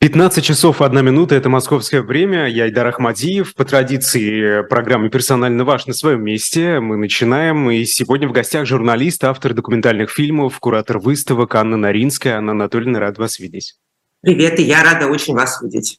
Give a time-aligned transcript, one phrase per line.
[0.00, 2.48] 15 часов 1 минута– это московское время.
[2.48, 3.54] Я Айдар Ахмадиев.
[3.54, 6.80] По традиции программы «Персонально ваш» на своем месте.
[6.80, 7.70] Мы начинаем.
[7.70, 12.38] И сегодня в гостях журналист, автор документальных фильмов, куратор выставок Анна Наринская.
[12.38, 13.74] Анна Анатольевна, рад вас видеть.
[14.22, 15.98] Привет, и я рада очень вас видеть.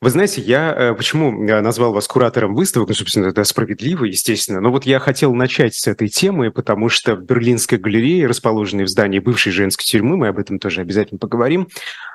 [0.00, 4.70] Вы знаете, я э, почему назвал вас куратором выставок, ну, собственно, это справедливо, естественно, но
[4.70, 9.18] вот я хотел начать с этой темы, потому что в Берлинской галерее, расположенной в здании
[9.18, 11.68] бывшей женской тюрьмы, мы об этом тоже обязательно поговорим,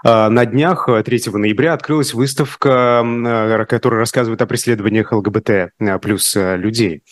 [0.04, 6.36] а, на днях, 3 э, ноября, открылась выставка, э, которая рассказывает о преследованиях ЛГБТ плюс
[6.36, 7.04] людей.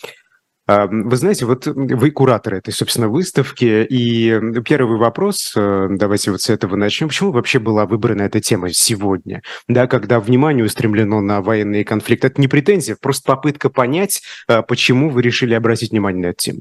[0.66, 6.40] А, вы знаете, вот вы куратор этой, собственно, выставки, и первый вопрос, э, давайте вот
[6.40, 7.08] с этого начнем.
[7.08, 12.28] Почему вообще была выбрана эта тема сегодня, да, когда внимание устремлено на военные конфликты?
[12.28, 16.60] Это не претензия, просто попытка понять, э, почему вы решили обратить внимание на эту тему.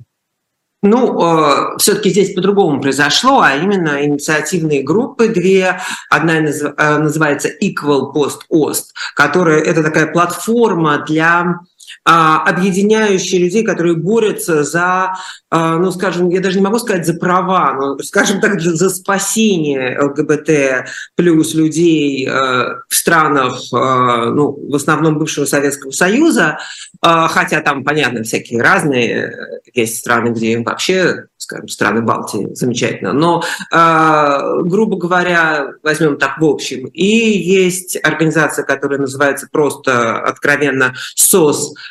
[0.84, 5.80] Ну, э, все-таки здесь по-другому произошло, а именно инициативные группы две.
[6.10, 11.60] Одна э, называется Equal Post Ost, которая это такая платформа для
[12.04, 15.14] а, объединяющие людей, которые борются за,
[15.52, 20.00] а, ну, скажем, я даже не могу сказать за права, но, скажем так, за спасение
[20.02, 26.58] ЛГБТ плюс людей э, в странах, э, ну, в основном бывшего Советского Союза,
[27.06, 33.14] э, хотя там, понятно, всякие разные есть страны, где вообще скажем, страны Балтии, замечательно.
[33.14, 40.94] Но, э, грубо говоря, возьмем так в общем, и есть организация, которая называется просто откровенно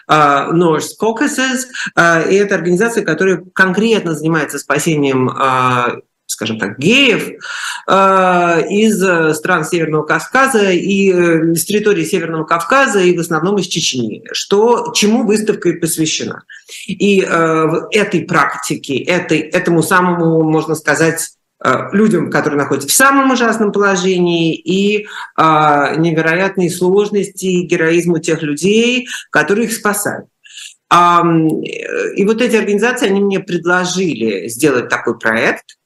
[0.09, 1.67] э, North Caucasus,
[1.97, 7.33] э, и это организация, которая конкретно занимается спасением э, скажем так, геев
[7.87, 13.59] э, из э, стран Северного Кавказа и э, с территории Северного Кавказа и в основном
[13.59, 16.45] из Чечни, что, чему выставка и посвящена.
[16.87, 21.31] И в этой практике, этой, этому самому, можно сказать,
[21.93, 29.67] людям, которые находятся в самом ужасном положении, и невероятной сложности и героизму тех людей, которые
[29.67, 30.27] их спасают.
[30.91, 35.65] И вот эти организации, они мне предложили сделать такой проект–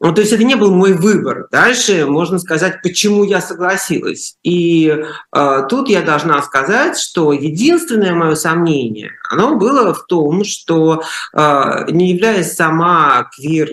[0.00, 1.48] ну, то есть это не был мой выбор.
[1.50, 4.36] Дальше можно сказать, почему я согласилась.
[4.44, 4.96] И
[5.34, 11.02] э, тут я должна сказать, что единственное мое сомнение, оно было в том, что
[11.34, 13.70] э, не являясь сама квир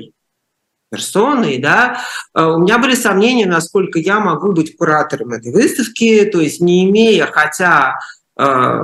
[0.90, 2.02] персоной, да,
[2.34, 6.90] э, у меня были сомнения, насколько я могу быть куратором этой выставки, то есть не
[6.90, 8.00] имея хотя
[8.38, 8.80] э,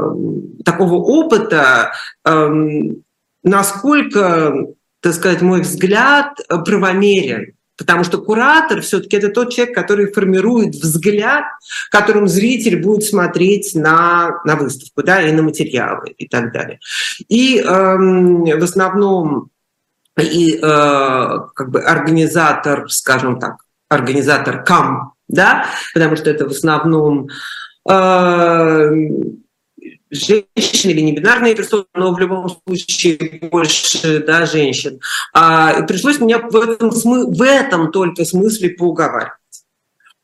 [0.65, 1.93] такого опыта,
[2.25, 2.49] э,
[3.43, 4.67] насколько
[5.01, 7.53] так сказать, мой взгляд правомерен.
[7.77, 11.45] Потому что куратор все-таки это тот человек, который формирует взгляд,
[11.89, 16.79] которым зритель будет смотреть на, на выставку, да, и на материалы и так далее.
[17.27, 19.49] И э, в основном
[20.19, 23.57] и, э, как бы организатор, скажем так,
[23.89, 27.29] организатор КАМ, да, потому что это в основном
[27.89, 28.91] э,
[30.11, 34.99] женщины или небинарные персоны, но в любом случае больше да, женщин.
[35.33, 39.31] А, пришлось меня в этом, в этом только смысле поуговаривать.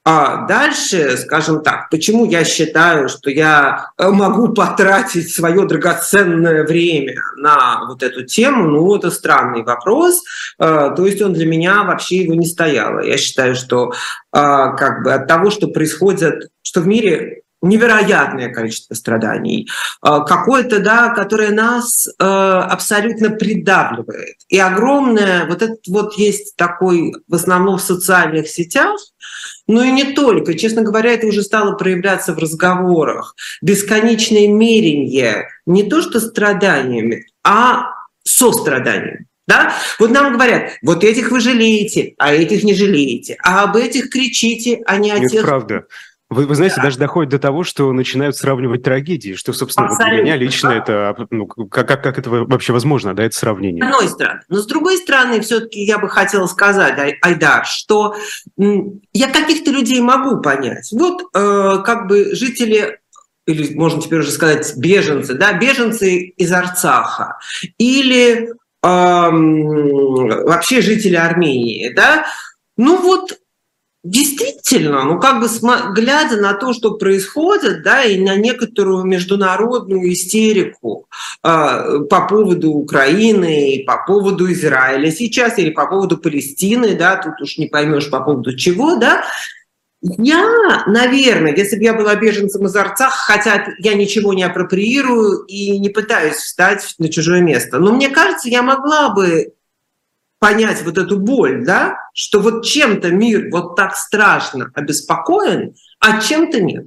[0.09, 7.15] А дальше, скажем так, почему я считаю, что я э, могу потратить свое драгоценное время
[7.35, 10.23] на вот эту тему, ну, это странный вопрос.
[10.59, 13.01] Э, то есть он для меня вообще его не стоял.
[13.01, 13.91] Я считаю, что э,
[14.31, 19.67] как бы от того, что происходит, что в мире невероятное количество страданий,
[19.99, 24.35] какое-то, да, которое нас абсолютно придавливает.
[24.47, 28.99] И огромное, вот этот вот есть такой в основном в социальных сетях,
[29.67, 30.55] но и не только.
[30.55, 33.35] Честно говоря, это уже стало проявляться в разговорах.
[33.61, 37.91] Бесконечное мерение не то что страданиями, а
[38.23, 39.27] состраданием.
[39.47, 39.73] Да?
[39.99, 44.81] Вот нам говорят, вот этих вы жалеете, а этих не жалеете, а об этих кричите,
[44.85, 45.41] а не о Нет, тех...
[45.43, 45.85] правда.
[46.29, 46.83] Вы, вы знаете, да.
[46.83, 51.15] даже доходит до того, что начинают сравнивать трагедии, что, собственно, вот для меня лично это,
[51.29, 53.81] ну, как, как, как это вообще возможно, да, это сравнение?
[53.81, 54.41] С одной стороны.
[54.49, 58.15] Но с другой стороны, все-таки я бы хотела сказать, Ай, Айдар, что
[58.57, 60.89] я каких-то людей могу понять.
[60.91, 62.99] Вот э, как бы жители
[63.45, 67.37] или можно теперь уже сказать беженцы, да, беженцы из Арцаха,
[67.77, 68.51] или э,
[68.83, 72.25] вообще жители Армении, да,
[72.75, 73.37] ну вот
[74.03, 75.47] Действительно, ну как бы
[75.93, 81.07] глядя на то, что происходит, да, и на некоторую международную истерику
[81.43, 87.41] э, по поводу Украины и по поводу Израиля сейчас или по поводу Палестины, да, тут
[87.41, 89.23] уж не поймешь по поводу чего, да,
[90.01, 95.79] я, наверное, если бы я была беженцем из Арцах, хотя я ничего не апроприирую и
[95.79, 99.53] не пытаюсь встать на чужое место, но мне кажется, я могла бы
[100.39, 106.61] понять вот эту боль, да, что вот чем-то мир вот так страшно обеспокоен, а чем-то
[106.61, 106.85] нет.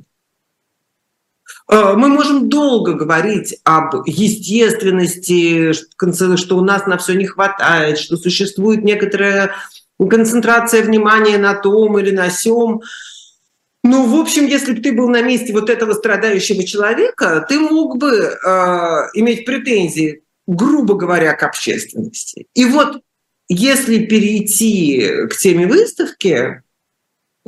[1.69, 8.17] Э, мы можем долго говорить об естественности, что у нас на все не хватает, что
[8.17, 9.55] существует некоторая
[9.99, 12.83] концентрация внимания на том или на сем.
[13.83, 17.99] Ну, в общем, если бы ты был на месте вот этого страдающего человека, ты мог
[17.99, 18.39] бы э,
[19.15, 22.47] иметь претензии, грубо говоря, к общественности.
[22.55, 23.01] И вот
[23.53, 26.63] если перейти к теме выставки,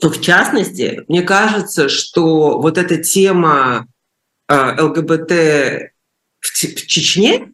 [0.00, 3.86] то в частности, мне кажется, что вот эта тема
[4.48, 5.30] э, ЛГБТ
[6.40, 7.52] в, в Чечне,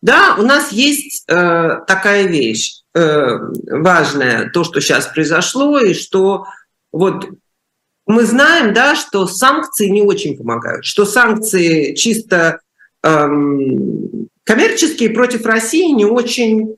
[0.00, 3.38] да, у нас есть э, такая вещь э,
[3.70, 6.46] важная, то, что сейчас произошло, и что
[6.92, 7.28] вот
[8.06, 12.60] мы знаем, да, что санкции не очень помогают, что санкции чисто
[13.02, 16.76] эм, коммерческие против России не очень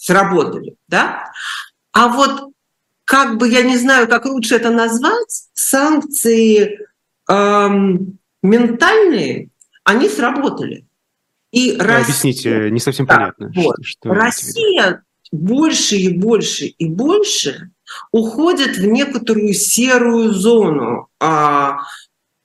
[0.00, 1.30] сработали, да?
[1.92, 2.52] А вот
[3.04, 6.78] как бы я не знаю, как лучше это назвать, санкции
[7.28, 9.48] эм, ментальные,
[9.84, 10.86] они сработали.
[11.50, 13.52] И да, Россия, объясните, не совсем да, понятно.
[13.54, 13.76] Вот.
[13.82, 15.02] Что, Россия
[15.32, 17.70] больше и больше и больше
[18.12, 21.78] уходит в некоторую серую зону а,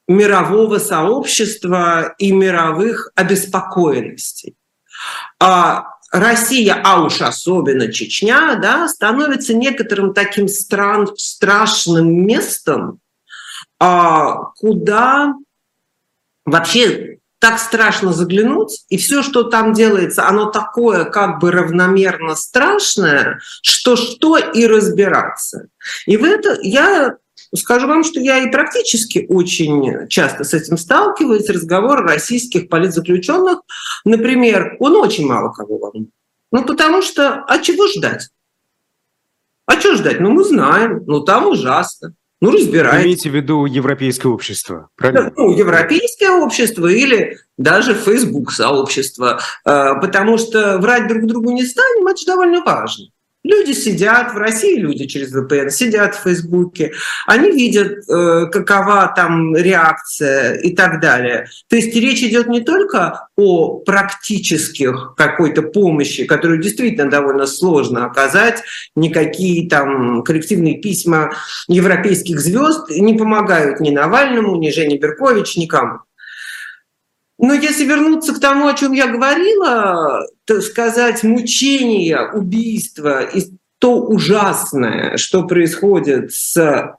[0.08, 4.56] мирового сообщества и мировых обеспокоенностей.
[5.40, 13.00] А, Россия, а уж особенно Чечня, да, становится некоторым таким стран, страшным местом,
[13.80, 15.34] а, куда
[16.46, 23.40] вообще так страшно заглянуть, и все, что там делается, оно такое как бы равномерно страшное,
[23.62, 25.68] что что и разбираться.
[26.06, 27.18] И в это я
[27.56, 31.50] Скажу вам, что я и практически очень часто с этим сталкиваюсь.
[31.50, 33.60] Разговор российских политзаключенных,
[34.04, 36.10] например, он очень мало кого волнует.
[36.52, 38.30] Ну, потому что, а чего ждать?
[39.66, 40.20] А что ждать?
[40.20, 42.14] Ну, мы знаем, ну, там ужасно.
[42.42, 43.06] Ну, разбирайтесь.
[43.06, 45.34] Имейте в виду европейское общество, правильно?
[45.36, 52.08] Ну, европейское общество или даже Facebook сообщество, э, потому что врать друг другу не станем,
[52.08, 53.06] это же довольно важно.
[53.46, 56.94] Люди сидят, в России люди через VPN сидят в Фейсбуке,
[57.28, 61.46] они видят, э, какова там реакция и так далее.
[61.70, 68.64] То есть речь идет не только о практических какой-то помощи, которую действительно довольно сложно оказать,
[68.96, 71.32] никакие там коллективные письма
[71.68, 76.00] европейских звезд не помогают ни Навальному, ни Жене Беркович, никому.
[77.38, 83.44] Но если вернуться к тому, о чем я говорила, так сказать, мучения, убийства и
[83.80, 86.98] то ужасное, что происходит с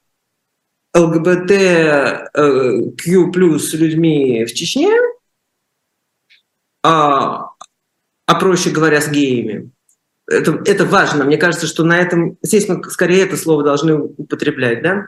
[0.94, 2.30] ЛГБТ
[3.02, 4.92] Q плюс людьми в Чечне,
[6.82, 7.50] а,
[8.26, 9.70] а проще говоря, с геями.
[10.28, 11.24] Это, это важно.
[11.24, 15.06] Мне кажется, что на этом, здесь мы скорее это слово должны употреблять, да?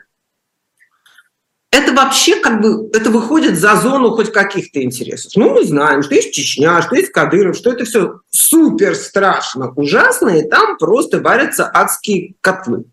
[1.71, 5.33] Это вообще как бы, это выходит за зону хоть каких-то интересов.
[5.37, 10.31] Ну, мы знаем, что есть Чечня, что есть Кадыров, что это все супер страшно, ужасно,
[10.31, 12.85] и там просто варятся адские котлы.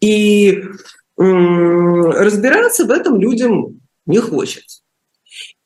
[0.00, 0.62] И
[1.16, 4.82] разбираться в этом людям не хочется.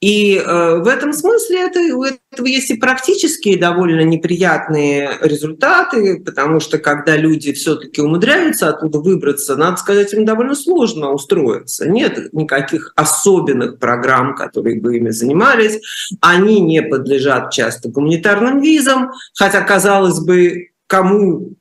[0.00, 6.58] И э, в этом смысле это, у этого есть и практические довольно неприятные результаты, потому
[6.58, 11.86] что когда люди все-таки умудряются оттуда выбраться, надо сказать, им довольно сложно устроиться.
[11.86, 15.78] Нет никаких особенных программ, которые бы ими занимались.
[16.22, 21.56] Они не подлежат часто гуманитарным визам, хотя, казалось бы, кому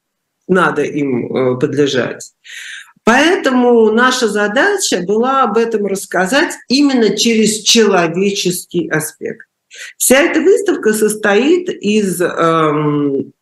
[0.48, 2.32] надо им э, подлежать.
[3.10, 9.48] Поэтому наша задача была об этом рассказать именно через человеческий аспект.
[9.98, 13.34] Вся эта выставка состоит из эм,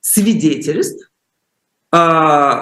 [0.00, 1.10] свидетельств.
[1.92, 2.60] Э,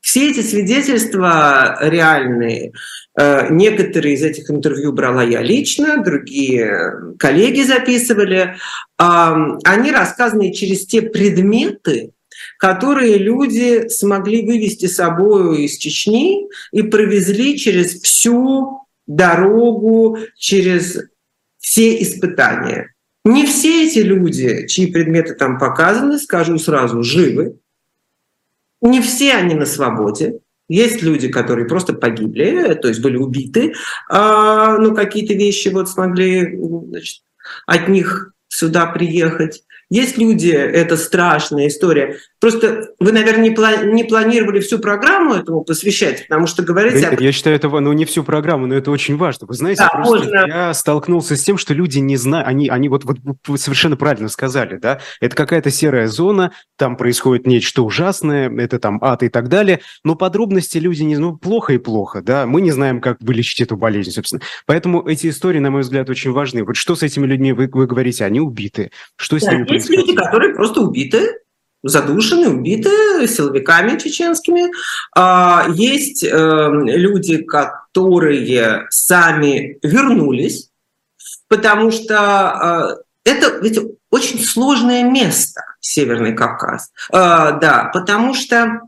[0.00, 2.72] все эти свидетельства реальные.
[3.16, 8.56] Э, некоторые из этих интервью брала я лично, другие коллеги записывали.
[8.96, 12.14] Они рассказаны через те предметы,
[12.60, 20.98] которые люди смогли вывести с собой из Чечни и провезли через всю дорогу, через
[21.56, 22.94] все испытания.
[23.24, 27.56] Не все эти люди, чьи предметы там показаны, скажу сразу, живы.
[28.82, 30.40] Не все они на свободе.
[30.68, 33.72] Есть люди, которые просто погибли, то есть были убиты,
[34.10, 37.22] а, но какие-то вещи вот смогли значит,
[37.66, 39.64] от них сюда приехать.
[39.90, 42.18] Есть люди, это страшная история.
[42.38, 47.10] Просто вы, наверное, не, не планировали всю программу этому посвящать, потому что говорите...
[47.10, 49.48] Да, я считаю, это ну, не всю программу, но это очень важно.
[49.48, 50.46] Вы знаете, да, можно...
[50.46, 54.28] я столкнулся с тем, что люди не знают, они, они вот, вот вы совершенно правильно
[54.28, 59.48] сказали, да, это какая-то серая зона, там происходит нечто ужасное, это там ад и так
[59.48, 61.16] далее, но подробности люди не...
[61.16, 64.40] Ну, плохо и плохо, да, мы не знаем, как вылечить эту болезнь, собственно.
[64.66, 66.64] Поэтому эти истории, на мой взгляд, очень важны.
[66.64, 68.92] Вот что с этими людьми вы, вы говорите, они убиты?
[69.16, 71.40] Что с да, ними есть люди, которые просто убиты,
[71.82, 74.70] задушены, убиты силовиками чеченскими.
[75.16, 80.70] А, есть эм, люди, которые сами вернулись,
[81.48, 83.78] потому что э, это ведь
[84.10, 86.92] очень сложное место, Северный Кавказ.
[87.12, 88.80] А, да, потому что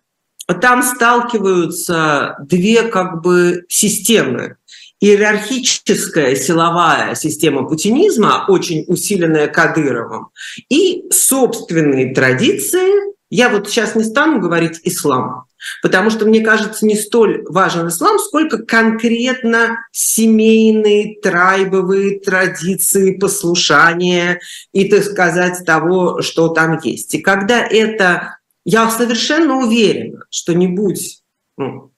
[0.60, 4.56] там сталкиваются две как бы системы
[5.02, 10.28] иерархическая силовая система путинизма, очень усиленная Кадыровым,
[10.68, 15.46] и собственные традиции, я вот сейчас не стану говорить ислам,
[15.82, 24.38] потому что мне кажется, не столь важен ислам, сколько конкретно семейные, трайбовые традиции, послушания
[24.72, 27.14] и, так сказать, того, что там есть.
[27.14, 28.38] И когда это...
[28.64, 31.22] Я совершенно уверена, что не будь
[31.56, 31.91] ну,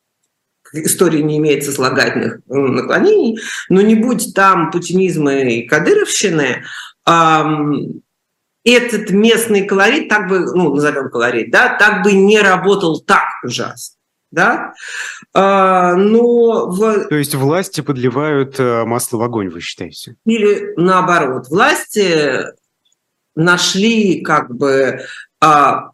[0.75, 3.39] истории не имеет сослагательных наклонений,
[3.69, 6.65] но не будь там путинизма и кадыровщины,
[8.65, 13.97] этот местный колорит, так бы, ну, назовем колорит, да, так бы не работал так ужасно.
[14.31, 14.73] Да?
[15.33, 17.09] А, но в...
[17.09, 20.17] То есть власти подливают э, масло в огонь, вы считаете?
[20.25, 22.47] Или наоборот, власти
[23.37, 25.03] нашли как бы
[25.41, 25.91] а,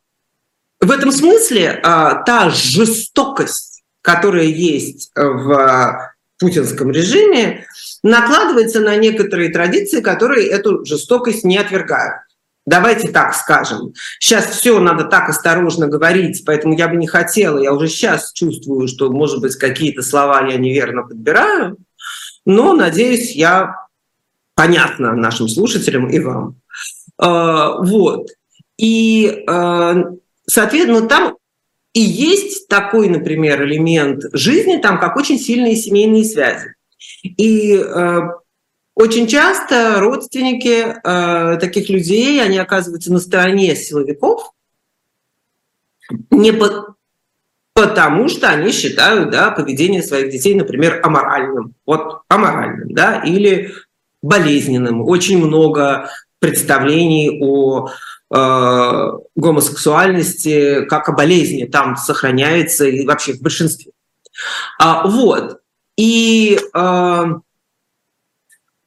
[0.81, 3.70] в этом смысле а, та жестокость,
[4.03, 7.67] которая есть в путинском режиме,
[8.03, 12.23] накладывается на некоторые традиции, которые эту жестокость не отвергают.
[12.67, 13.95] Давайте так скажем.
[14.19, 18.87] Сейчас все надо так осторожно говорить, поэтому я бы не хотела, я уже сейчас чувствую,
[18.87, 21.79] что, может быть, какие-то слова я неверно подбираю,
[22.45, 23.87] но, надеюсь, я
[24.55, 26.57] понятна нашим слушателям и вам.
[27.19, 28.29] А, вот.
[28.77, 30.05] И, а,
[30.47, 31.37] соответственно, там
[31.93, 36.75] и есть такой, например, элемент жизни, там, как очень сильные семейные связи.
[37.23, 38.21] И э,
[38.95, 44.53] очень часто родственники э, таких людей, они оказываются на стороне силовиков,
[46.31, 46.97] не по,
[47.73, 51.75] потому что они считают да, поведение своих детей, например, аморальным.
[51.87, 53.73] Вот аморальным, да, или
[54.23, 55.03] болезненным.
[55.03, 57.91] Очень много представлений о
[58.33, 63.91] Э, гомосексуальности как о болезни там сохраняется и вообще в большинстве.
[64.79, 65.59] А, вот.
[65.97, 67.25] И э,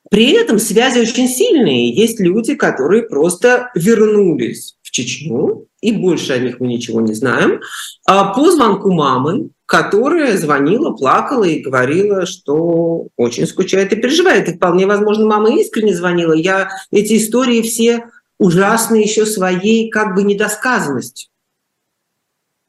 [0.10, 1.94] при этом связи очень сильные.
[1.94, 7.60] Есть люди, которые просто вернулись в Чечню, и больше о них мы ничего не знаем,
[8.08, 14.48] а по звонку мамы, которая звонила, плакала и говорила, что очень скучает и переживает.
[14.48, 16.32] И вполне возможно, мама искренне звонила.
[16.32, 18.06] Я эти истории все
[18.38, 21.30] ужасны еще своей как бы недосказанностью.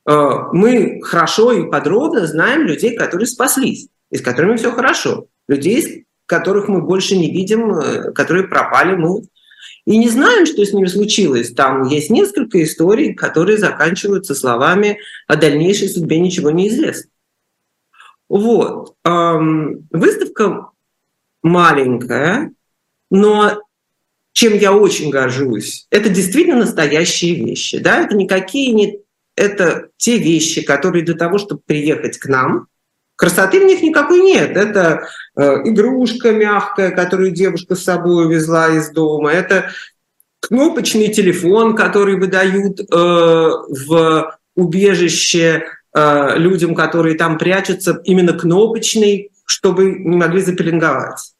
[0.09, 5.27] Э, мы хорошо и подробно знаем людей, которые спаслись, и с которыми все хорошо.
[5.49, 9.23] Людей, которых мы больше не видим, э, которые пропали, мы
[9.87, 11.53] и не знаем, что с ними случилось.
[11.53, 17.11] Там есть несколько историй, которые заканчиваются словами «о дальнейшей судьбе ничего не известно».
[18.31, 18.95] Вот.
[19.05, 20.71] Выставка
[21.43, 22.55] маленькая,
[23.11, 23.61] но
[24.35, 27.79] чем я очень горжусь, это действительно настоящие вещи.
[27.79, 28.01] Да?
[28.01, 28.99] Это никакие не...
[29.37, 32.67] Это те вещи, которые для того, чтобы приехать к нам,
[33.17, 34.57] красоты в них никакой нет.
[34.57, 39.31] Это э, игрушка мягкая, которую девушка с собой увезла из дома.
[39.33, 39.71] Это
[40.41, 45.65] кнопочный телефон, который выдают э, в убежище
[45.95, 51.34] э, людям, которые там прячутся, именно кнопочный, чтобы не могли запеленговать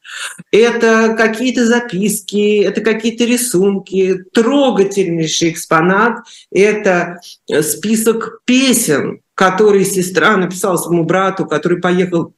[0.51, 6.19] это какие-то записки, это какие-то рисунки, трогательнейший экспонат,
[6.51, 7.19] это
[7.61, 12.33] список песен, которые сестра написала своему брату, который поехал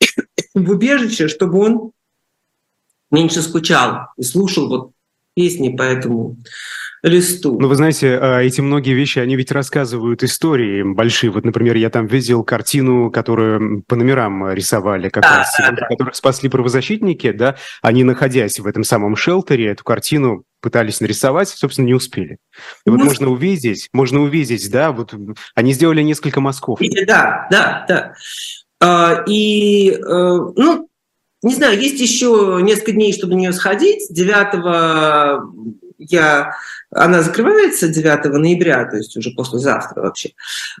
[0.54, 1.92] в убежище, чтобы он
[3.10, 4.90] меньше скучал и слушал вот
[5.34, 6.36] песни по этому
[7.06, 7.58] листу.
[7.58, 11.30] Ну, вы знаете, а, эти многие вещи, они ведь рассказывают истории большие.
[11.30, 15.86] Вот, например, я там видел картину, которую по номерам рисовали как да, раз, да, да.
[15.86, 21.86] которых спасли правозащитники, да, они, находясь в этом самом шелтере, эту картину пытались нарисовать, собственно,
[21.86, 22.38] не успели.
[22.84, 25.14] И вот ну, можно увидеть, можно увидеть, да, вот
[25.54, 26.80] они сделали несколько мазков.
[27.06, 28.14] Да, да, да.
[28.80, 30.88] А, и, э, ну,
[31.42, 34.06] не знаю, есть еще несколько дней, чтобы на нее сходить.
[34.10, 36.52] 9 я,
[36.90, 40.30] она закрывается 9 ноября, то есть уже послезавтра вообще.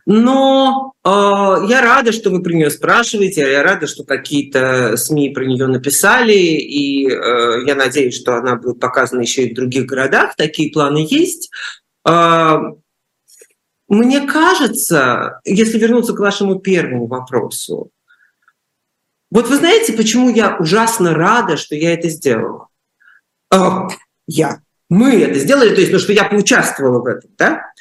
[0.04, 5.44] Но э, я рада, что вы про нее спрашиваете, я рада, что какие-то СМИ про
[5.44, 10.36] нее написали, и э, я надеюсь, что она будет показана еще и в других городах.
[10.36, 11.50] Такие планы есть.
[12.06, 12.58] Э,
[13.88, 17.90] мне кажется, если вернуться к вашему первому вопросу,
[19.30, 22.68] вот вы знаете, почему я ужасно рада, что я это сделала?
[23.52, 23.88] Э,
[24.26, 27.72] я мы это сделали, то есть, ну, что я поучаствовала в этом, да,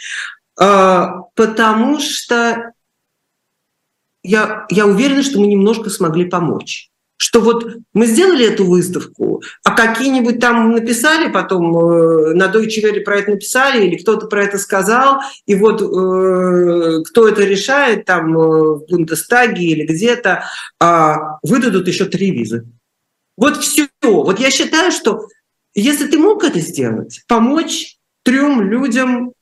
[0.60, 2.72] а, потому что
[4.24, 6.90] я, я уверена, что мы немножко смогли помочь.
[7.18, 13.02] Что вот мы сделали эту выставку, а какие-нибудь там написали потом, э, на Deutsche Welle
[13.02, 18.38] про это написали, или кто-то про это сказал, и вот э, кто это решает там
[18.38, 20.44] э, в Бундестаге или где-то,
[20.82, 22.66] э, выдадут еще три визы.
[23.38, 23.88] Вот все.
[24.02, 25.28] Вот я считаю, что
[25.74, 29.34] если ты мог это сделать, помочь трем людям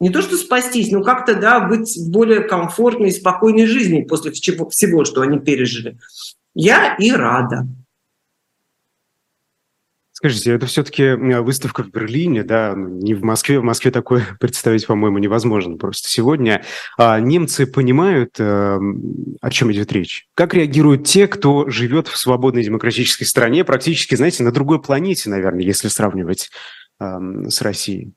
[0.00, 4.30] не то что спастись, но как-то да, быть в более комфортной и спокойной жизни после
[4.30, 5.98] всего, всего, что они пережили.
[6.60, 7.68] Я и рада.
[10.10, 13.60] Скажите, это все-таки выставка в Берлине, да, ну, не в Москве.
[13.60, 16.64] В Москве такое представить, по-моему, невозможно просто сегодня.
[16.96, 18.80] А немцы понимают, э,
[19.40, 20.26] о чем идет речь?
[20.34, 25.62] Как реагируют те, кто живет в свободной демократической стране, практически, знаете, на другой планете, наверное,
[25.62, 26.50] если сравнивать
[27.00, 28.14] с Россией?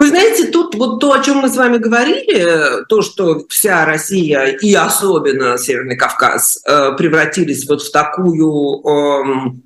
[0.00, 4.46] Вы знаете, тут вот то, о чем мы с вами говорили, то, что вся Россия
[4.46, 9.62] и особенно Северный Кавказ э, превратились вот в такую эм,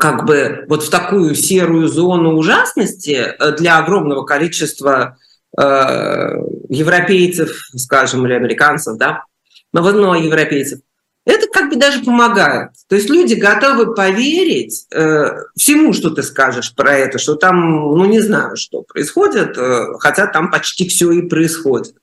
[0.00, 5.16] как бы вот в такую серую зону ужасности э, для огромного количества
[5.56, 5.62] э,
[6.68, 9.22] европейцев, скажем, или американцев, да,
[9.72, 10.80] но одно европейцев,
[11.24, 12.70] это как бы даже помогает.
[12.88, 18.04] То есть люди готовы поверить э, всему, что ты скажешь про это, что там, ну
[18.04, 21.94] не знаю, что происходит, э, хотя там почти все и происходит.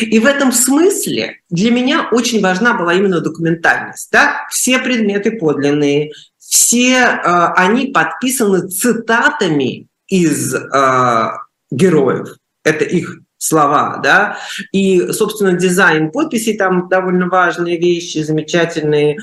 [0.00, 4.08] И в этом смысле для меня очень важна была именно документальность.
[4.12, 4.46] Да?
[4.50, 7.18] Все предметы подлинные, все э,
[7.56, 11.30] они подписаны цитатами из э,
[11.70, 12.36] героев.
[12.64, 14.38] Это их слова, да,
[14.72, 19.18] и, собственно, дизайн подписей там довольно важные вещи, замечательные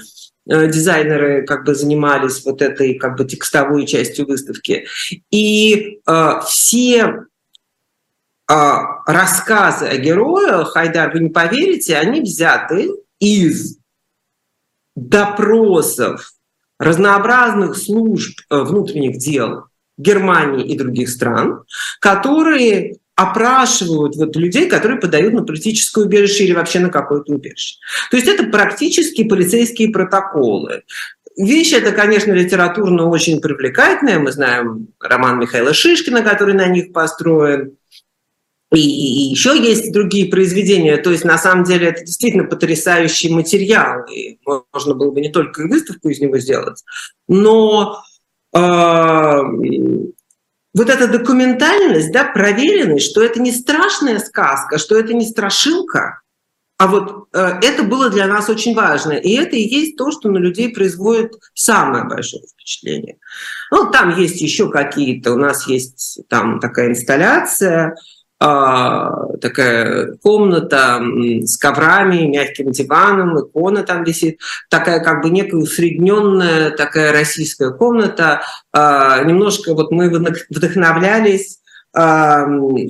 [0.47, 4.85] э, дизайнеры как бы занимались вот этой как бы текстовой частью выставки.
[5.31, 7.25] И э, все
[8.49, 8.63] э,
[9.07, 13.79] рассказы о героях, Хайдар, вы не поверите, они взяты из
[14.95, 16.31] допросов
[16.77, 19.65] разнообразных служб э, внутренних дел
[19.97, 21.63] Германии и других стран,
[21.99, 27.77] которые опрашивают вот людей, которые подают на политическое убежище или вообще на какое-то убежище.
[28.09, 30.83] То есть это практически полицейские протоколы.
[31.37, 34.19] Вещь это, конечно, литературно очень привлекательная.
[34.19, 37.77] Мы знаем роман Михаила Шишкина, который на них построен.
[38.73, 40.97] И, и еще есть другие произведения.
[40.97, 44.05] То есть, на самом деле, это действительно потрясающий материал.
[44.05, 46.83] И можно было бы не только выставку из него сделать,
[47.27, 48.01] но
[48.53, 49.41] э,
[50.73, 56.21] вот эта документальность, да, проверенность, что это не страшная сказка, что это не страшилка,
[56.81, 59.11] а вот э, это было для нас очень важно.
[59.11, 63.19] И это и есть то, что на людей производит самое большое впечатление.
[63.69, 67.95] Ну, там есть еще какие-то, у нас есть там такая инсталляция,
[68.41, 70.99] такая комната
[71.43, 78.41] с коврами, мягким диваном, икона там висит, такая как бы некая усредненная такая российская комната.
[78.73, 80.09] А, немножко вот мы
[80.49, 81.59] вдохновлялись
[81.93, 82.45] а,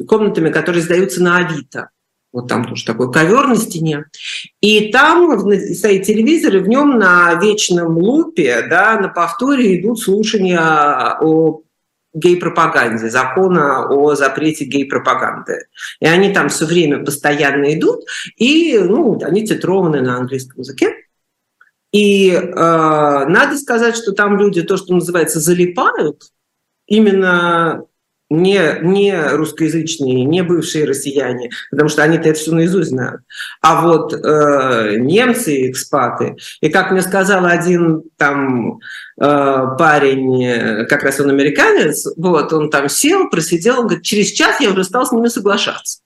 [0.07, 1.89] комнатами, которые сдаются на Авито.
[2.31, 4.05] Вот там тоже такой ковер на стене.
[4.61, 5.37] И там
[5.73, 10.61] стоит телевизор, и в нем на вечном лупе, да, на повторе идут слушания
[11.19, 11.63] о
[12.13, 15.67] гей-пропаганде, закона о запрете гей-пропаганды.
[15.99, 18.03] И они там все время постоянно идут,
[18.35, 20.95] и ну, они титрованы на английском языке.
[21.91, 26.23] И э, надо сказать, что там люди, то, что называется, залипают,
[26.87, 27.85] именно
[28.31, 33.21] не, не русскоязычные, не бывшие россияне, потому что они-то это все наизусть знают,
[33.61, 36.37] а вот э, немцы, экспаты.
[36.61, 38.79] И как мне сказал один там
[39.19, 44.59] э, парень, как раз он американец, вот, он там сел, просидел, он говорит, через час
[44.61, 45.99] я уже стал с ними соглашаться.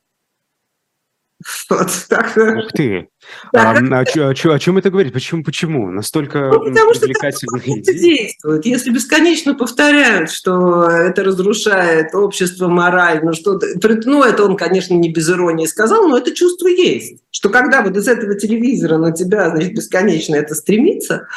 [1.70, 2.36] Вот, так.
[2.38, 3.08] Ух ты!
[3.54, 3.72] Да.
[3.72, 5.14] А, а, о, о, о чем это говорит?
[5.14, 5.44] Почему?
[5.44, 5.90] Почему?
[5.92, 8.66] Настолько ну, потому привлекательно что это действует.
[8.66, 13.60] Если бесконечно повторяют, что это разрушает общество, мораль, ну что
[14.06, 17.22] ну это он, конечно, не без иронии сказал, но это чувство есть.
[17.32, 21.28] Что когда вот из этого телевизора на тебя, значит, бесконечно это стремится,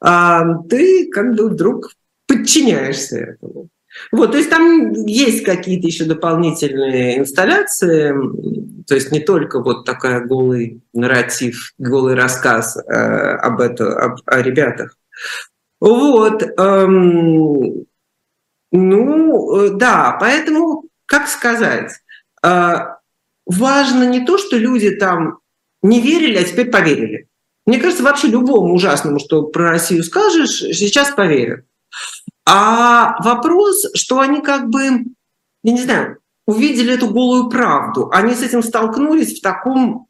[0.00, 1.92] ты как бы вдруг
[2.26, 3.68] подчиняешься этому.
[4.12, 8.12] Вот, то есть там есть какие-то еще дополнительные инсталляции,
[8.86, 14.42] то есть не только вот такая голый нарратив, голый рассказ э, об этом, об, о
[14.42, 14.98] ребятах.
[15.80, 17.86] Вот, эм,
[18.70, 21.92] ну, э, да, поэтому, как сказать,
[22.44, 22.74] э,
[23.46, 25.38] важно не то, что люди там
[25.80, 27.28] не верили, а теперь поверили.
[27.64, 31.64] Мне кажется, вообще любому ужасному, что про Россию скажешь, сейчас поверят.
[32.44, 34.82] А вопрос, что они как бы,
[35.62, 40.08] я не знаю, увидели эту голую правду, они с этим столкнулись в таком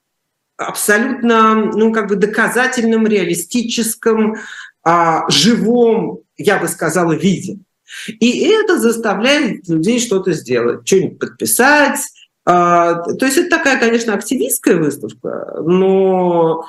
[0.57, 4.37] абсолютно, ну, как бы доказательном, реалистическом,
[4.85, 7.59] а, живом, я бы сказала, виде.
[8.09, 12.01] И это заставляет людей что-то сделать, что-нибудь подписать.
[12.45, 16.65] А, то есть это такая, конечно, активистская выставка, но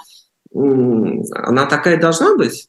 [0.53, 2.67] она такая должна быть.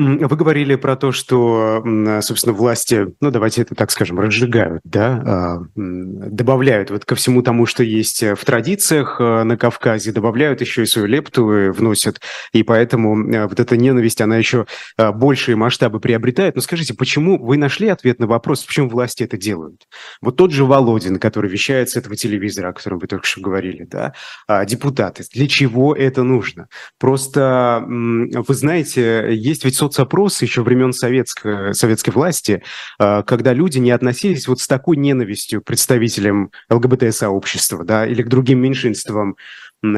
[0.00, 1.82] Вы говорили про то, что,
[2.22, 7.66] собственно, власти, ну, давайте это так скажем, разжигают, да, а, добавляют вот ко всему тому,
[7.66, 12.20] что есть в традициях э, на Кавказе, добавляют еще и свою лепту, и вносят,
[12.52, 16.56] и поэтому э, вот эта ненависть, она еще э, большие масштабы приобретает.
[16.56, 19.86] Но скажите, почему вы нашли ответ на вопрос, почему власти это делают?
[20.22, 23.84] Вот тот же Володин, который вещает с этого телевизора, о котором вы только что говорили,
[23.84, 24.14] да,
[24.46, 26.68] а, депутаты, для чего это нужно?
[26.98, 32.62] Просто, вы знаете, есть ведь соцопрос еще времен советской, советской власти,
[32.98, 38.28] а, когда люди не относились вот с такой ненавистью к представителям ЛГБТ-сообщества, да, или к
[38.28, 39.36] другим меньшинствам,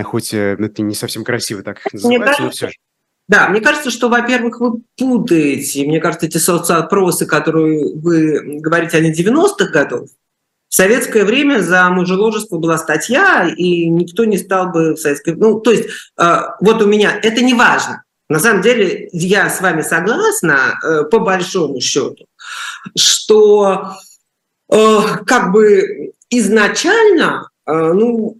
[0.05, 2.73] хоть э, это не совсем красиво так называется, но все же.
[3.29, 5.87] Да, мне кажется, что, во-первых, вы путаете.
[5.87, 10.09] Мне кажется, эти соцопросы, которые вы говорите, они 90-х годов,
[10.69, 15.35] в советское время за мужеложество была статья, и никто не стал бы в советское...
[15.35, 18.05] Ну, то есть, э, вот у меня, это не важно.
[18.33, 22.25] На самом деле я с вами согласна, э, по большому счету,
[22.97, 23.93] что
[24.73, 28.39] э, как бы изначально, э, ну,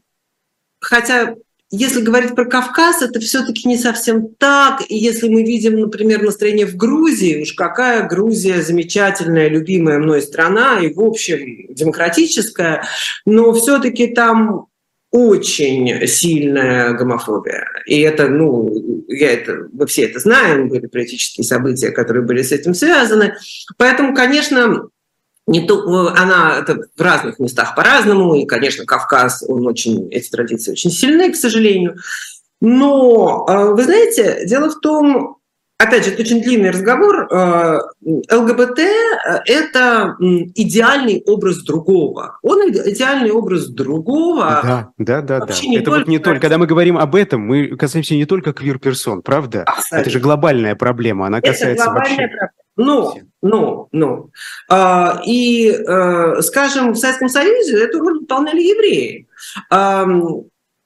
[0.81, 1.35] хотя
[1.71, 4.81] если говорить про Кавказ, это все-таки не совсем так.
[4.89, 10.81] И если мы видим, например, настроение в Грузии, уж какая Грузия замечательная, любимая мной страна
[10.81, 12.83] и, в общем, демократическая,
[13.27, 14.69] но все-таки там
[15.13, 17.69] очень сильная гомофобия.
[17.85, 22.51] И это, ну, я это, мы все это знаем, были политические события, которые были с
[22.51, 23.35] этим связаны.
[23.77, 24.89] Поэтому, конечно,
[25.47, 30.73] не то, она это в разных местах по-разному, и, конечно, Кавказ, он очень, эти традиции
[30.73, 31.97] очень сильны, к сожалению.
[32.63, 35.42] Но, э, вы знаете, дело в том,
[35.83, 37.27] опять же, это очень длинный разговор.
[37.33, 38.81] Э, ЛГБТ–
[39.47, 40.17] это
[40.55, 42.39] идеальный образ другого.
[42.43, 44.61] Он идеальный образ другого.
[44.63, 45.41] Да, да, да.
[45.41, 45.47] да.
[45.47, 45.91] Это только...
[45.91, 49.63] вот не только, когда мы говорим об этом, мы касаемся не только квир-персон, правда?
[49.63, 49.97] Абсолютно.
[49.97, 52.29] Это же глобальная проблема, она касается это глобальная вообще...
[52.29, 52.51] Проблема.
[52.75, 54.31] Ну, ну, ну.
[55.27, 59.27] И, э, скажем, в Советском Союзе эту роль выполняли евреи.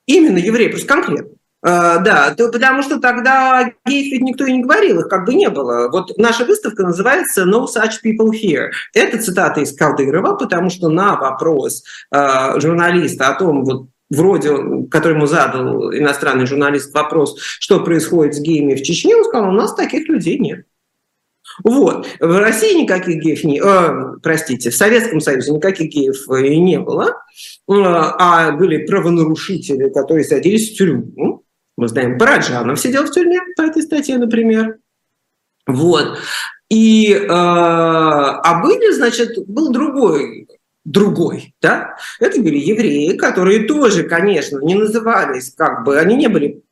[0.07, 1.36] Именно евреи, просто конкретно.
[1.67, 5.35] Uh, да, то, потому что тогда геев ведь никто и не говорил, их как бы
[5.35, 5.89] не было.
[5.91, 8.69] Вот наша выставка называется «No such people here».
[8.95, 11.83] Это цитата из Калдырова, потому что на вопрос
[12.15, 18.75] uh, журналиста о том, вот вроде, которому задал иностранный журналист вопрос, что происходит с геями
[18.75, 20.67] в Чечне, он сказал, у нас таких людей нет.
[21.65, 22.07] Вот.
[22.21, 23.61] В России никаких геев не...
[23.61, 27.13] Э, простите, в Советском Союзе никаких геев э, не было, э,
[27.69, 31.45] а были правонарушители, которые садились в тюрьму.
[31.77, 34.79] Мы знаем, Параджанов сидел в тюрьме по этой статье, например.
[35.67, 36.19] Вот.
[36.71, 40.49] И, э, а были, значит, был другой
[40.87, 46.63] другой, да, это были евреи, которые тоже, конечно, не назывались, как бы, они не были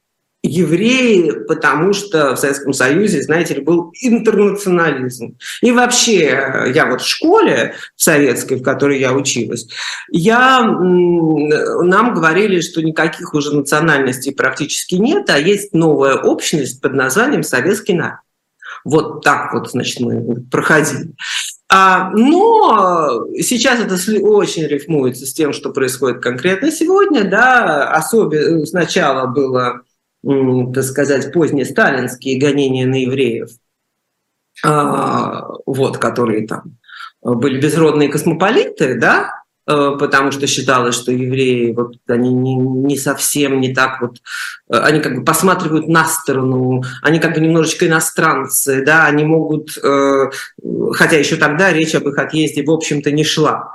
[0.45, 5.39] евреи, потому что в Советском Союзе, знаете ли, был интернационализм.
[5.63, 9.67] И вообще, я вот в школе в советской, в которой я училась,
[10.11, 17.43] я, нам говорили, что никаких уже национальностей практически нет, а есть новая общность под названием
[17.43, 18.19] «Советский народ».
[18.85, 21.15] Вот так вот, значит, мы проходили.
[21.71, 27.25] А, но сейчас это очень рифмуется с тем, что происходит конкретно сегодня.
[27.25, 29.81] Да, особенно сначала было
[30.73, 33.51] так сказать, поздние сталинские гонения на евреев,
[34.65, 36.79] а, вот, которые там
[37.25, 43.61] были безродные космополиты, да, э, потому что считалось, что евреи вот они не, не совсем
[43.61, 44.19] не так вот,
[44.71, 49.79] э, они как бы посматривают на сторону, они как бы немножечко иностранцы, да, они могут,
[49.83, 50.31] э,
[50.93, 53.75] хотя еще тогда речь об их отъезде в общем-то не шла.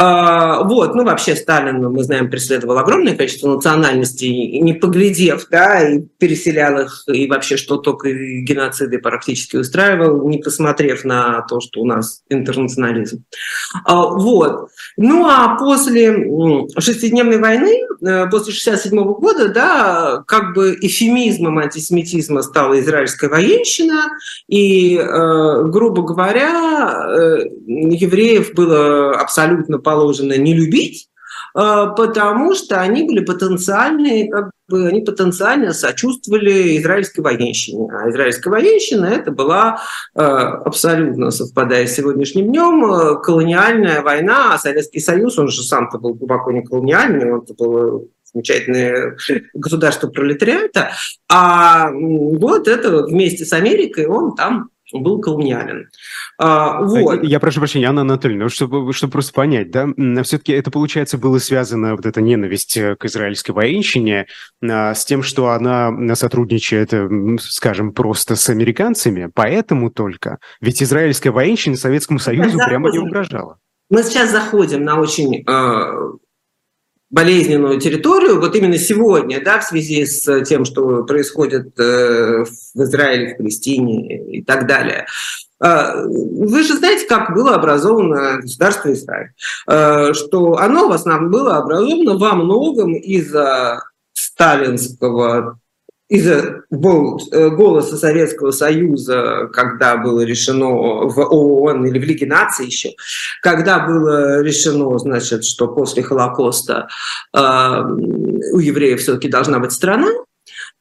[0.00, 6.02] А, вот, ну вообще Сталин, мы знаем, преследовал огромное количество национальностей, не поглядев, да, и
[6.18, 11.84] переселял их, и вообще что только геноциды практически устраивал, не посмотрев на то, что у
[11.84, 13.24] нас интернационализм.
[13.84, 14.68] А, вот.
[14.96, 16.14] Ну а после
[16.78, 24.04] шестидневной войны, э, после 67 года, да, как бы эфемизмом антисемитизма стала израильская военщина,
[24.46, 31.08] и, э, грубо говоря, э, евреев было абсолютно положено не любить,
[31.54, 37.88] а, потому что они были потенциальные, как бы они потенциально сочувствовали израильской военщине.
[37.90, 39.80] А израильская военщина это была
[40.14, 45.98] а, абсолютно совпадая с сегодняшним днем а, колониальная война, а Советский Союз, он же сам-то
[45.98, 49.16] был глубоко не колониальный, он был замечательное
[49.54, 50.90] государство пролетариата,
[51.30, 55.88] а вот это вместе с Америкой он там был колониален.
[56.38, 57.22] А, вот.
[57.22, 59.88] Я прошу прощения, Анна Анатольевна, чтобы, чтобы просто понять, да,
[60.22, 64.26] все-таки это, получается, было связано, вот эта ненависть э, к израильской военщине,
[64.62, 67.08] а, с тем, что она сотрудничает, э,
[67.40, 70.38] скажем, просто с американцами, поэтому только.
[70.60, 73.58] Ведь израильская военщина Советскому Союзу прямо не угрожала.
[73.90, 76.18] Мы сейчас заходим на очень э,
[77.10, 83.34] болезненную территорию, вот именно сегодня, да, в связи с тем, что происходит э, в Израиле,
[83.34, 85.06] в Палестине и так далее.
[85.62, 89.30] Э, вы же знаете, как было образовано государство Израиль,
[89.68, 95.58] э, что оно в основном было образовано во многом из-за сталинского
[96.08, 102.90] из-за э, голоса Советского Союза, когда было решено в ООН или в Лиге наций еще,
[103.42, 106.88] когда было решено, значит, что после Холокоста
[107.34, 110.08] э, у евреев все-таки должна быть страна,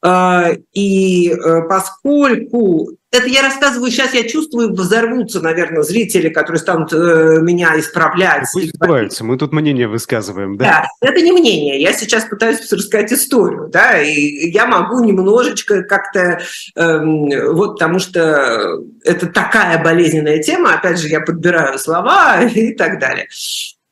[0.04, 6.92] э, и э, поскольку это я рассказываю сейчас, я чувствую, взорвутся, наверное, зрители, которые станут
[6.92, 8.48] э, меня исправлять.
[8.52, 10.88] Пусть избавятся, мы тут мнение высказываем, да?
[11.02, 16.42] Да, это не мнение, я сейчас пытаюсь рассказать историю, да, и я могу немножечко как-то,
[16.76, 23.00] э, вот потому что это такая болезненная тема, опять же, я подбираю слова и так
[23.00, 23.28] далее.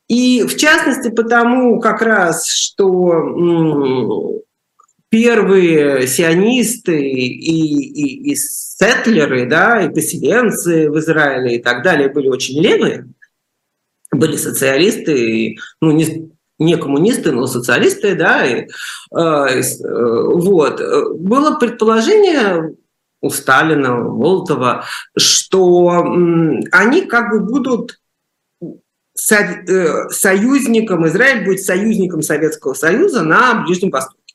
[0.08, 4.42] И в частности потому как раз, что
[5.08, 12.28] первые сионисты и, и, и сетлеры, да, и поселенцы в Израиле и так далее были
[12.28, 13.08] очень левые,
[14.10, 18.68] были социалисты, ну, не, не коммунисты, но социалисты, да, и, э,
[19.12, 20.80] вот.
[21.18, 22.74] Было предположение
[23.20, 24.84] у Сталина, у Молотова,
[25.16, 26.04] что
[26.72, 27.98] они как бы будут
[29.30, 34.25] э, союзником, Израиль будет союзником Советского Союза на Ближнем Востоке.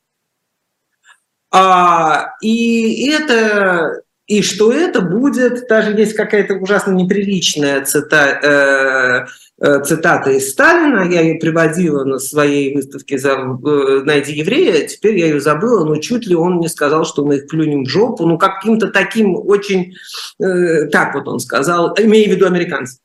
[1.51, 9.25] А, и это и что это будет, даже есть какая-то ужасно неприличная цита, э,
[9.61, 15.17] э, цитата из Сталина, я ее приводила на своей выставке за, э, «Найди еврея», теперь
[15.17, 18.25] я ее забыла, но чуть ли он не сказал, что мы их плюнем в жопу,
[18.25, 19.95] ну каким-то таким очень,
[20.41, 22.99] э, так вот он сказал, имея в виду американцев.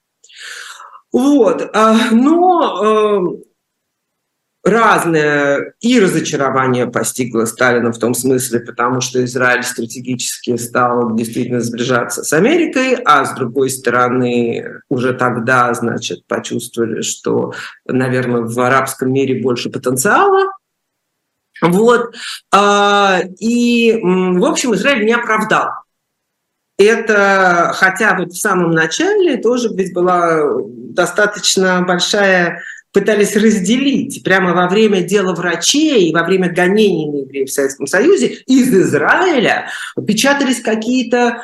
[1.13, 3.46] Вот, а, но э,
[4.67, 12.25] разное и разочарование постигло Сталина в том смысле, потому что Израиль стратегически стал действительно сближаться
[12.25, 17.53] с Америкой, а с другой стороны уже тогда, значит, почувствовали, что,
[17.87, 20.51] наверное, в арабском мире больше потенциала.
[21.63, 22.15] Вот.
[22.53, 25.71] А, и, в общем, Израиль не оправдал
[26.79, 32.63] это, хотя вот в самом начале тоже ведь была достаточно большая
[32.97, 37.87] пытались разделить прямо во время дела врачей и во время гонений на евреев в Советском
[37.87, 39.69] Союзе из Израиля
[40.07, 41.43] печатались какие-то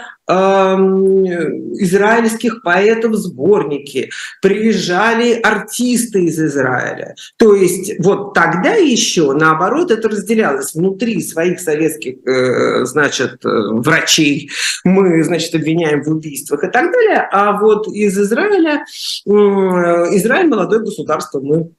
[1.78, 7.14] израильских поэтов сборники, приезжали артисты из Израиля.
[7.36, 14.50] То есть вот тогда еще, наоборот, это разделялось внутри своих советских, э, значит, э, врачей.
[14.84, 17.28] Мы, значит, обвиняем в убийствах и так далее.
[17.30, 18.84] А вот из Израиля,
[19.26, 21.70] Израиль молодое государство, мы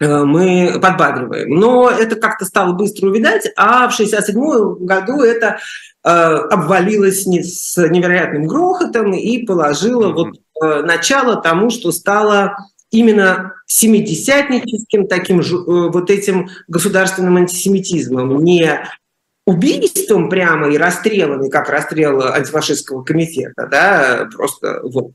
[0.00, 1.50] мы подбадриваем.
[1.50, 5.58] Но это как-то стало быстро увидать, а в 1967 году это
[6.02, 10.14] Э, обвалилась с невероятным грохотом и положила mm-hmm.
[10.14, 10.28] вот
[10.62, 12.56] э, начало тому, что стало
[12.90, 15.44] именно семидесятническим таким э,
[15.90, 18.80] вот этим государственным антисемитизмом, не
[19.44, 25.10] убийством прямо и расстрелами, как расстрел антифашистского комитета, да, просто вот,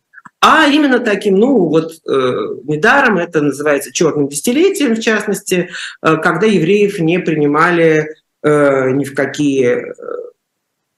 [0.48, 2.18] а именно таким, ну вот э,
[2.66, 5.70] недаром это называется черным десятилетием, в частности,
[6.02, 8.10] э, когда евреев не принимали
[8.44, 9.94] э, ни в какие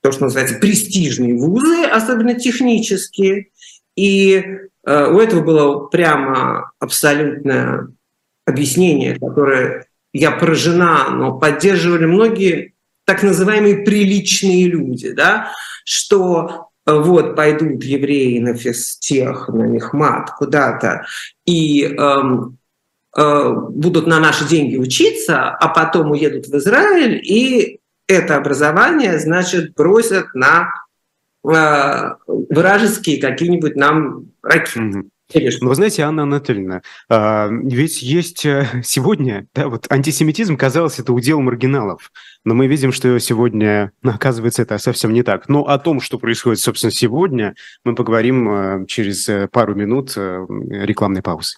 [0.02, 3.48] то, что называется престижные вузы, особенно технические.
[3.96, 4.44] И
[4.88, 7.90] Э, у этого было прямо абсолютное
[8.46, 12.74] объяснение, которое я поражена, но поддерживали многие
[13.06, 15.52] так называемые приличные люди, да,
[15.84, 21.06] что э, вот пойдут евреи на физтех, на Мехмат куда-то
[21.46, 22.58] и эм,
[23.16, 29.74] э, будут на наши деньги учиться, а потом уедут в Израиль и это образование, значит,
[29.76, 30.70] бросят на
[31.44, 35.10] э, вражеские какие-нибудь нам ракеты.
[35.32, 35.66] Конечно.
[35.66, 41.12] Но вы знаете, Анна Анатольевна, а, ведь есть э, сегодня, да, вот антисемитизм, казалось, это
[41.12, 42.12] удел маргиналов,
[42.46, 45.50] но мы видим, что сегодня, оказывается, это совсем не так.
[45.50, 51.22] Но о том, что происходит, собственно, сегодня, мы поговорим э, через э, пару минут рекламной
[51.22, 51.58] паузы.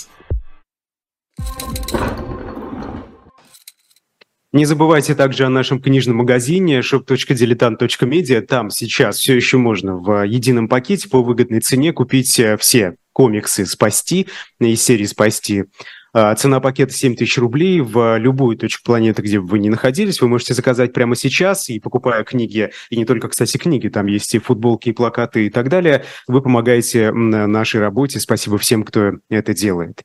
[4.53, 8.41] Не забывайте также о нашем книжном магазине shop.diletant.media.
[8.41, 13.65] Там сейчас все еще можно в едином пакете по выгодной цене купить э, все комиксы
[13.65, 14.27] «Спасти»
[14.59, 15.65] из серии «Спасти».
[16.13, 17.79] А, цена пакета 7 тысяч рублей.
[17.79, 21.69] В любую точку планеты, где бы вы ни находились, вы можете заказать прямо сейчас.
[21.69, 25.49] И покупая книги, и не только, кстати, книги, там есть и футболки, и плакаты, и
[25.49, 28.19] так далее, вы помогаете нашей работе.
[28.19, 30.03] Спасибо всем, кто это делает.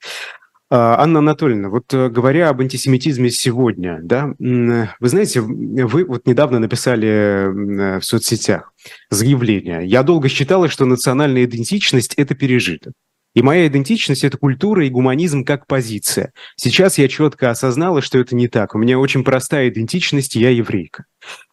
[0.69, 6.59] А, Анна Анатольевна, вот э, говоря об антисемитизме сегодня, да, вы знаете, вы вот недавно
[6.59, 8.73] написали в соцсетях
[9.11, 9.87] заявление.
[9.87, 12.95] Я долго считала, что национальная идентичность– это пережиток.
[13.37, 16.33] И моя идентичность– это культура и гуманизм как позиция.
[16.57, 18.75] Сейчас я четко осознала, что это не так.
[18.75, 21.05] У меня очень простая идентичность, я еврейка.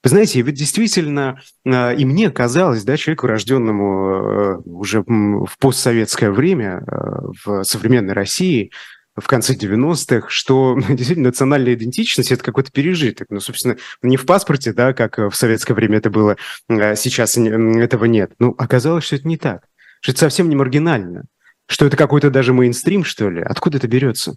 [0.01, 6.31] Вы знаете, ведь действительно, а, и мне казалось, да, человеку, рожденному э, уже в постсоветское
[6.31, 6.95] время э,
[7.43, 8.71] в современной России,
[9.15, 13.27] в конце 90-х, что действительно национальная идентичность– это какой-то пережиток.
[13.29, 16.37] Ну, собственно, не в паспорте, да, как в советское время это было,
[16.69, 18.31] а сейчас этого нет.
[18.39, 19.63] Ну, оказалось, что это не так,
[20.01, 21.25] что это совсем не маргинально,
[21.67, 23.41] что это какой-то даже мейнстрим, что ли.
[23.41, 24.35] Откуда это берется?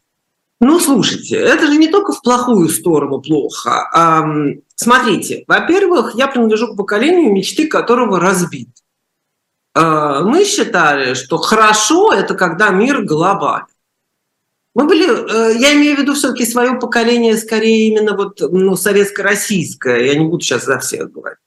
[0.58, 3.90] Ну, слушайте, это же не только в плохую сторону плохо.
[3.92, 4.24] А,
[4.74, 8.70] смотрите, во-первых, я принадлежу к поколению, мечты которого разбит.
[9.74, 13.66] А, мы считали, что хорошо– это когда мир глобален.
[14.76, 20.04] Мы были, э, я имею в виду все-таки свое поколение, скорее именно вот ну, советско-российское,
[20.04, 21.38] я не буду сейчас за всех говорить.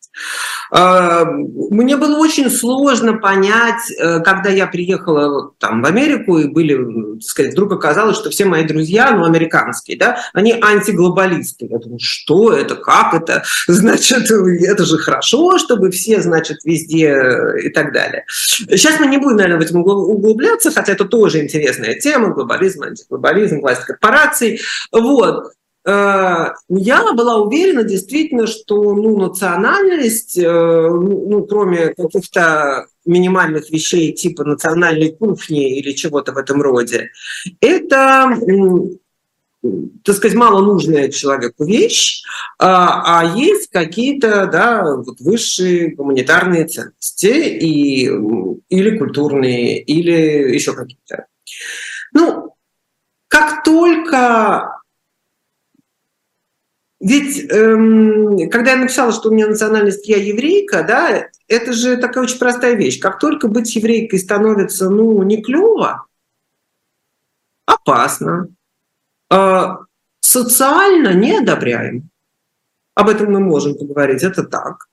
[0.71, 6.75] А, мне было очень сложно понять, э, когда я приехала там в Америку, и были,
[7.15, 11.67] так сказать, вдруг оказалось, что все мои друзья, ну, американские, да, они антиглобалисты.
[11.69, 13.43] Я думаю, что это, как это?
[13.67, 17.15] Значит, это же хорошо, чтобы все, значит, везде
[17.63, 18.25] и так далее.
[18.27, 23.59] Сейчас мы не будем, наверное, в этом углубляться, хотя это тоже интересная тема, глобализм, антиглобализм,
[23.61, 24.61] власть корпораций.
[24.91, 25.53] Вот.
[25.85, 34.11] Э, я была уверена действительно, что ну, национальность, э, ну, ну, кроме каких-то минимальных вещей
[34.13, 37.09] типа национальной кухни или чего-то в этом роде,
[37.61, 38.37] это
[40.05, 42.23] так сказать, мало нужная человеку вещь,
[42.59, 48.09] а, а есть какие-то да, вот высшие гуманитарные ценности и,
[48.69, 51.25] или культурные, или еще какие-то.
[52.13, 52.55] Ну,
[53.27, 54.78] как только
[56.99, 62.25] ведь эм, когда я написала, что у меня национальность я еврейка, да, это же такая
[62.25, 62.99] очень простая вещь.
[62.99, 66.05] Как только быть еврейкой становится, ну, не клево,
[67.65, 68.49] опасно,
[69.31, 69.65] э,
[70.19, 72.01] социально неодобряемо.
[72.95, 74.87] Об этом мы можем поговорить, это так.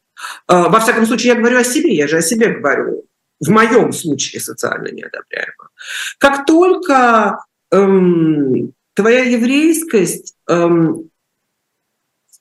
[0.49, 3.05] Э, во всяком случае, я говорю о себе, я же о себе говорю.
[3.41, 5.71] В моем случае социально неодобряемо.
[6.19, 11.11] Как только эм, твоя еврейскость эм,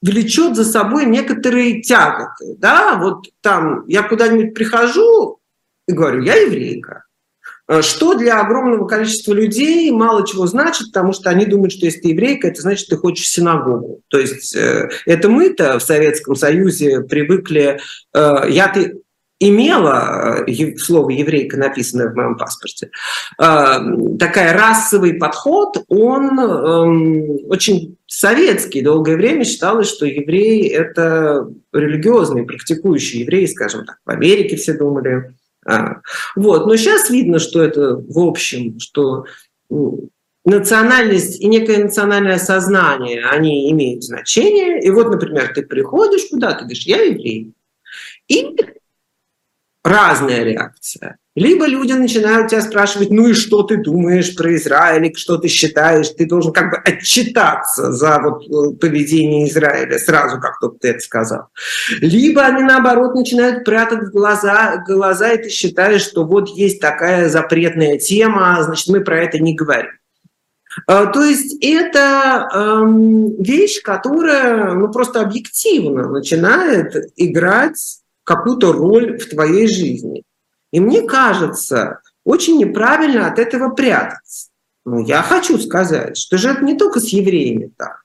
[0.05, 2.55] влечет за собой некоторые тяготы.
[2.57, 2.97] Да?
[3.01, 5.39] Вот там я куда-нибудь прихожу
[5.87, 7.03] и говорю, я еврейка.
[7.67, 12.01] Э, что для огромного количества людей мало чего значит, потому что они думают, что если
[12.01, 14.01] ты еврейка, это значит, ты хочешь синагогу.
[14.09, 17.79] То есть э, это мы-то в Советском Союзе привыкли,
[18.13, 19.01] э, я ты
[19.39, 20.45] имела
[20.77, 22.89] слово еврейка написанное в моем паспорте,
[23.37, 28.81] такая расовый подход, он эм, очень советский.
[28.81, 33.97] Долгое время считалось, что евреи– это религиозные, практикующие евреи, скажем так.
[34.05, 35.97] В Америке все думали, а,
[36.35, 36.67] вот.
[36.67, 39.25] Но сейчас видно, что это в общем, что
[40.45, 44.79] национальность и некое национальное сознание, они имеют значение.
[44.81, 47.53] И вот, например, ты приходишь куда, ты говоришь, я еврей.
[48.27, 48.55] И
[49.85, 51.17] разная реакция.
[51.35, 56.09] Либо люди начинают тебя спрашивать, ну и что ты думаешь про Израиль, что ты считаешь,
[56.09, 60.99] ты должен как бы отчитаться за вот э, поведение Израиля сразу, как только ты это
[61.01, 61.49] сказал.
[61.99, 67.99] Либо они наоборот начинают прятать глаза, глаза, и ты считаешь, что вот есть такая запретная
[67.99, 69.91] тема, значит мы про это не говорим.
[70.87, 79.29] А, то есть это эм, вещь, которая ну, просто объективно начинает играть какую-то роль в
[79.29, 80.23] твоей жизни.
[80.71, 84.49] И мне кажется, очень неправильно от этого прятаться.
[84.83, 88.01] Но я хочу сказать, что же это не только с евреями так.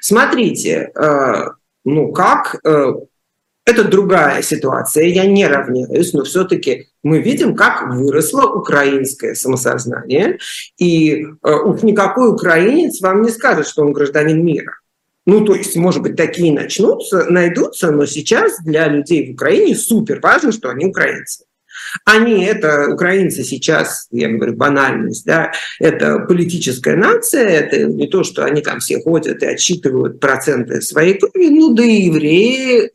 [0.00, 1.46] Смотрите, э,
[1.84, 2.92] ну как, э,
[3.64, 10.38] это другая ситуация, я не равняюсь, но все-таки мы видим, как выросло украинское самосознание,
[10.78, 14.81] и э, уж никакой украинец вам не скажет, что он гражданин мира.
[15.24, 20.20] Ну, то есть, может быть, такие начнутся, найдутся, но сейчас для людей в Украине супер
[20.20, 21.44] важно, что они украинцы.
[22.04, 28.44] Они, это украинцы сейчас, я говорю, банальность, да, это политическая нация, это не то, что
[28.44, 32.90] они там все ходят и отсчитывают проценты своей крови, ну да и евреи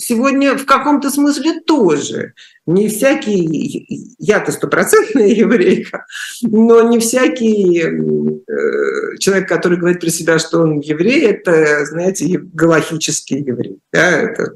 [0.00, 2.32] сегодня в каком-то смысле тоже.
[2.66, 6.06] Не всякий, я-то стопроцентная еврейка,
[6.42, 13.38] но не всякий э, человек, который говорит про себя, что он еврей, это, знаете, галахический
[13.38, 13.78] еврей.
[13.92, 14.52] Да, это,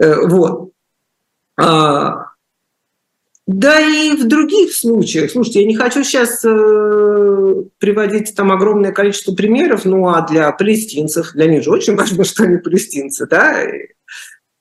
[0.00, 0.72] э, вот.
[1.60, 2.26] А,
[3.46, 5.30] да и в других случаях.
[5.32, 11.32] Слушайте, я не хочу сейчас э, приводить там огромное количество примеров, ну а для палестинцев,
[11.32, 13.97] для них же очень важно, что они палестинцы, да, Э,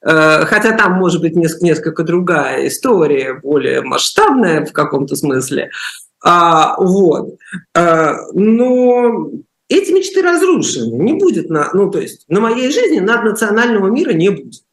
[0.08, 5.72] хотя там может быть несколько, другая история, более масштабная в каком-то смысле.
[6.24, 7.38] А, вот.
[7.76, 9.30] А, но
[9.70, 10.96] эти мечты разрушены.
[11.04, 14.64] Не будет, на, ну то есть на моей жизни наднационального мира не будет.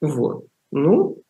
[0.00, 0.46] Вот.
[0.70, 1.22] Ну,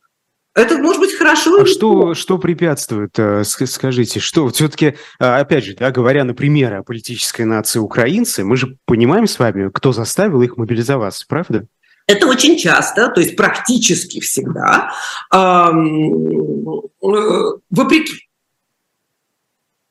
[0.55, 1.63] это может быть хорошо.
[1.63, 3.19] А что, что препятствует?
[3.19, 8.45] Э, скажите, что все-таки, а, опять же, да, говоря на примере о политической нации украинцы,
[8.45, 11.67] мы же понимаем с вами, кто заставил их мобилизоваться, правда?
[12.07, 14.93] Это очень часто, то есть практически всегда,
[15.33, 16.83] эм,
[17.71, 18.29] вопреки.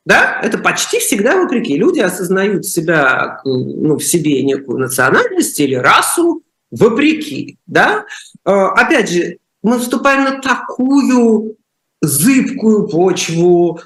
[0.04, 1.76] Да, это почти всегда вопреки.
[1.76, 7.58] Люди осознают себя, ну, в себе некую национальность или расу вопреки.
[7.66, 8.04] Да?
[8.44, 11.56] Э, опять же, мы вступаем на такую
[12.00, 13.80] зыбкую почву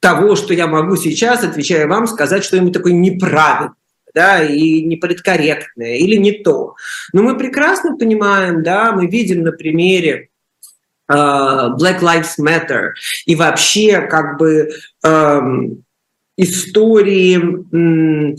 [0.00, 3.74] того, что я могу сейчас, отвечая вам, сказать что-нибудь такое неправильное
[4.14, 6.74] да, и неполиткорректное, или не то.
[7.12, 10.30] Но мы прекрасно понимаем, да, мы видим на примере
[11.08, 12.92] э, Black Lives Matter
[13.26, 14.70] и вообще как бы
[15.04, 15.40] э,
[16.36, 18.36] истории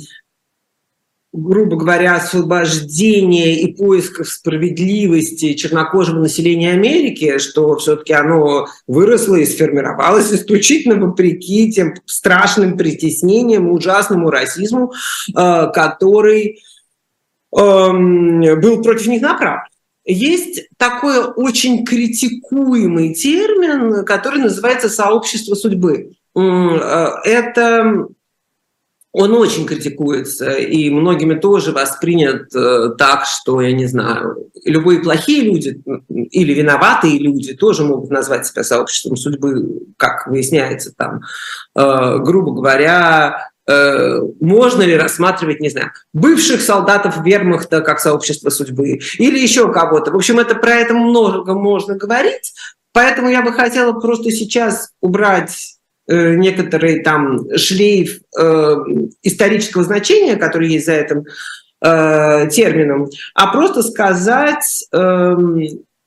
[1.32, 10.34] грубо говоря, освобождения и поисков справедливости чернокожего населения Америки, что все-таки оно выросло и сформировалось
[10.34, 14.92] исключительно вопреки тем страшным притеснениям, ужасному расизму,
[15.30, 16.64] э, который
[17.56, 19.66] эм, был против них направлен.
[20.06, 26.14] Есть такой очень критикуемый термин, который называется сообщество судьбы.
[26.36, 28.08] Э, это
[29.12, 35.42] он очень критикуется, и многими тоже воспринят э, так, что, я не знаю, любые плохие
[35.42, 41.22] люди или виноватые люди тоже могут назвать себя сообществом судьбы, как выясняется там,
[41.76, 49.00] э, грубо говоря, э, можно ли рассматривать, не знаю, бывших солдатов вермахта как сообщество судьбы
[49.18, 50.12] или еще кого-то.
[50.12, 52.54] В общем, это про это много можно говорить,
[52.94, 55.79] поэтому я бы хотела просто сейчас убрать
[56.14, 58.76] некоторый там шлейф э,
[59.22, 61.24] исторического значения, который есть за этим
[61.82, 65.36] э, термином, а просто сказать, э,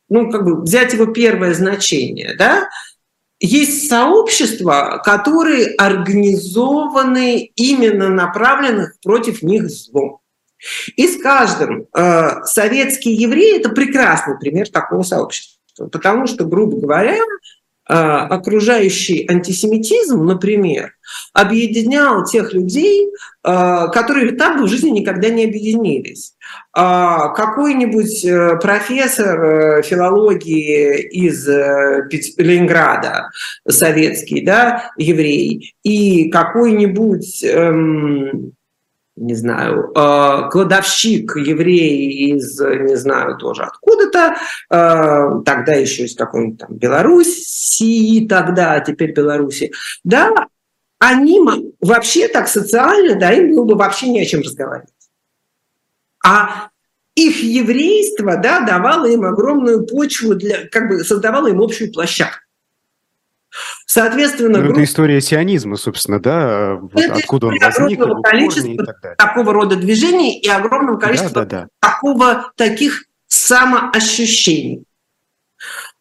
[0.09, 2.68] ну, как бы взять его первое значение, да,
[3.40, 10.20] есть сообщества, которые организованы именно направленных против них злом.
[10.96, 17.16] И с каждым э, советские евреи– это прекрасный пример такого сообщества, потому что, грубо говоря,
[17.16, 17.20] э,
[17.95, 20.95] окружающий антисемитизм, например,
[21.32, 26.34] объединял тех людей, э, которые так бы в жизни никогда не объединились.
[26.72, 31.47] А какой-нибудь э, профессор э, филологии из
[32.38, 33.30] Ленинграда,
[33.68, 38.53] советский, да, еврей, и какой-нибудь эм,
[39.16, 39.92] не знаю,
[40.50, 44.36] кладовщик еврей из, не знаю, тоже откуда-то,
[44.68, 50.30] тогда еще из какой-нибудь там Белоруссии, тогда, а теперь Беларуси, да,
[50.98, 51.40] они
[51.80, 54.88] вообще так социально, да, им было бы вообще не о чем разговаривать.
[56.24, 56.68] А
[57.14, 62.40] их еврейство, да, давало им огромную почву, для, как бы создавало им общую площадку.
[63.86, 64.72] Соответственно, ну, групп...
[64.76, 70.48] это история сионизма, собственно, да, вот откуда он возник, его количества такого рода движений и
[70.48, 71.68] огромного количества да, да, да.
[71.80, 74.84] такого таких самоощущений.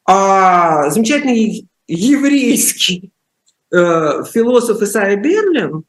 [0.05, 3.11] А, замечательный еврейский
[3.71, 5.83] э, философ Исайя Берлин э,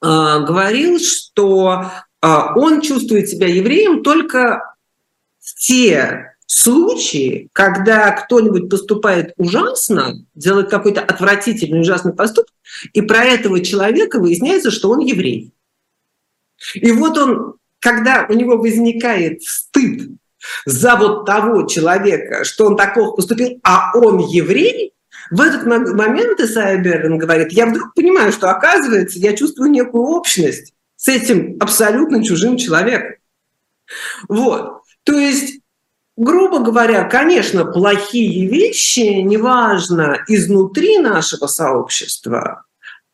[0.00, 1.90] говорил, что
[2.20, 2.26] э,
[2.56, 4.74] он чувствует себя евреем только
[5.40, 12.52] в те случаи, когда кто-нибудь поступает ужасно, делает какой-то отвратительный, ужасный поступок,
[12.92, 15.52] и про этого человека выясняется, что он еврей.
[16.74, 20.10] И вот он, когда у него возникает стыд
[20.66, 24.92] за вот того человека, что он так плохо поступил, а он еврей,
[25.30, 30.74] в этот момент Исайя Берлин говорит, я вдруг понимаю, что оказывается, я чувствую некую общность
[30.96, 33.16] с этим абсолютно чужим человеком.
[34.28, 34.82] Вот.
[35.04, 35.61] То есть
[36.16, 42.64] грубо говоря, конечно, плохие вещи, неважно, изнутри нашего сообщества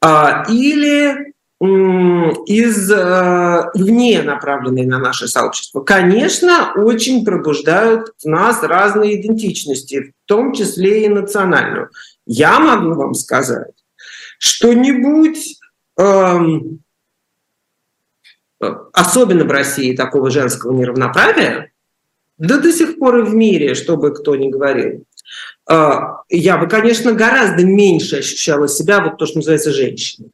[0.01, 9.21] а, или из э, вне направленные на наше сообщество, конечно, очень пробуждают в нас разные
[9.21, 11.91] идентичности, в том числе и национальную.
[12.27, 13.75] Я могу вам сказать,
[14.39, 15.59] что-нибудь,
[15.99, 16.79] эм,
[18.93, 21.68] особенно в России, такого женского неравноправия,
[22.39, 25.05] да до сих пор и в мире, чтобы кто ни говорил,
[25.71, 25.91] э,
[26.31, 30.31] я бы, конечно, гораздо меньше ощущала себя, вот то, что называется, женщиной.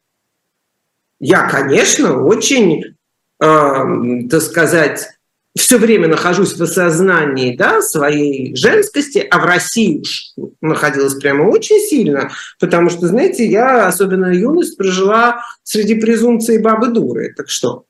[1.19, 2.95] Я, конечно, очень,
[3.39, 5.07] так сказать,
[5.55, 11.79] все время нахожусь в осознании да, своей женскости, а в России уж находилась прямо очень
[11.79, 17.33] сильно, потому что, знаете, я особенно юность прожила среди презумпции бабы дуры.
[17.35, 17.85] Так что?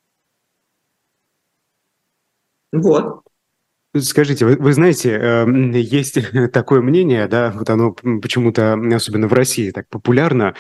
[2.72, 3.22] Вот.
[4.02, 6.18] Скажите, вы, вы знаете, эм, есть
[6.52, 10.56] такое мнение, да, вот оно почему-то, особенно в России, так популярно,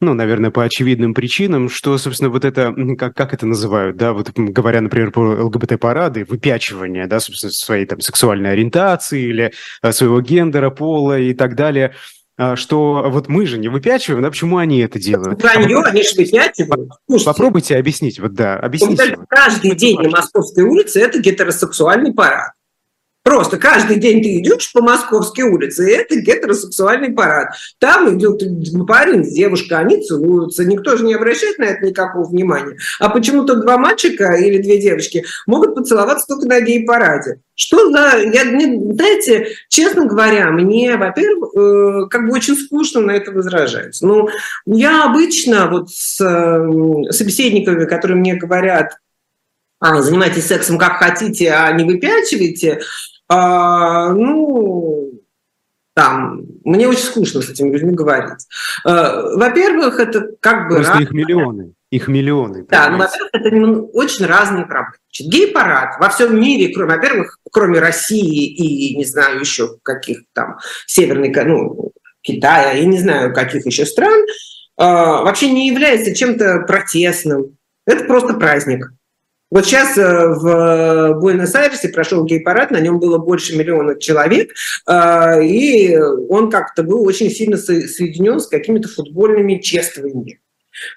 [0.00, 4.30] ну, наверное, по очевидным причинам, что, собственно, вот это, как, как это называют, да, вот
[4.34, 10.70] говоря, например, про ЛГБТ-парады, выпячивание, да, собственно, своей там сексуальной ориентации или э, своего гендера,
[10.70, 11.94] пола и так далее,
[12.40, 15.42] а, что вот мы же не выпячиваем, да, почему они это делают?
[15.42, 16.92] Вранье, они же выпячивают.
[17.08, 19.18] Слушайте, Попробуйте объяснить, вот да, объясните.
[19.28, 22.52] Каждый день на Московской улице это гетеросексуальный парад.
[23.22, 27.48] Просто каждый день ты идешь по Московской улице, и это гетеросексуальный парад.
[27.78, 28.42] Там идет
[28.86, 30.64] парень с девушкой, они целуются.
[30.64, 32.78] Никто же не обращает на это никакого внимания.
[33.00, 37.40] А почему-то два мальчика или две девочки могут поцеловаться только на гей-параде.
[37.54, 38.18] Что за...
[38.32, 43.98] Я, мне, знаете, честно говоря, мне, во-первых, э, как бы очень скучно на это возражать.
[44.00, 44.28] Ну,
[44.64, 48.92] я обычно вот с э, собеседниками, которые мне говорят,
[49.80, 52.80] занимайтесь сексом как хотите, а не выпячивайте,
[53.28, 55.12] а, ну,
[55.94, 58.46] там, мне очень скучно с этими людьми говорить.
[58.84, 60.76] А, во-первых, это как бы...
[60.76, 61.02] Просто раз...
[61.02, 61.74] их миллионы.
[61.90, 62.66] Их миллионы.
[62.68, 64.96] Да, ну, во-первых, это очень разные проблемы.
[65.18, 71.32] Гей-парад во всем мире, кроме, во-первых, кроме России и, не знаю, еще каких там, Северной,
[71.44, 74.24] ну, Китая, и не знаю, каких еще стран,
[74.76, 77.56] а, вообще не является чем-то протестным.
[77.86, 78.92] Это просто праздник.
[79.50, 84.52] Вот сейчас э, в Буэнос-Айресе прошел гей-парад, на нем было больше миллиона человек,
[84.86, 90.40] э, и он как-то был очень сильно соединен с какими-то футбольными чествованиями.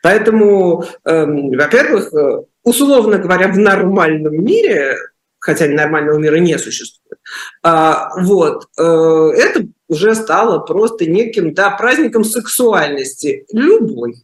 [0.03, 4.97] Поэтому, эм, во-первых, э, условно говоря, в нормальном мире,
[5.39, 7.19] хотя нормального мира не существует,
[7.63, 14.15] вот, это уже стало просто неким да, праздником сексуальности, любой.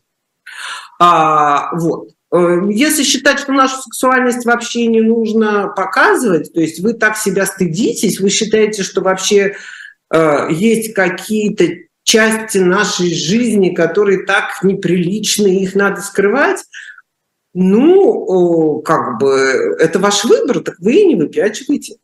[0.99, 2.09] А, вот.
[2.31, 7.45] Э, если считать, что нашу сексуальность вообще не нужно показывать, то есть вы так себя
[7.45, 9.55] стыдитесь, вы считаете, что вообще
[10.13, 11.65] э, есть какие-то
[12.03, 16.63] части нашей жизни, которые так неприличны, их надо скрывать,
[17.53, 21.95] ну, как бы, это ваш выбор, так вы и не выпячивайте.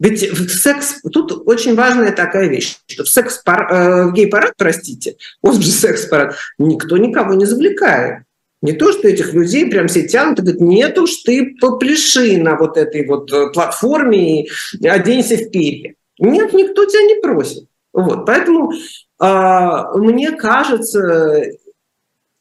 [0.00, 5.16] Ведь в секс, тут очень важная такая вещь, что в секс э, в гей-парад, простите,
[5.40, 8.24] он же секс-парад, никто никого не завлекает.
[8.64, 12.56] Не то, что этих людей прям все тянут и говорят, нет уж, ты попляши на
[12.56, 15.94] вот этой вот э, платформе и оденься в перья.
[16.18, 17.68] Нет, никто тебя не просит.
[17.92, 21.44] Вот, поэтому э, мне кажется,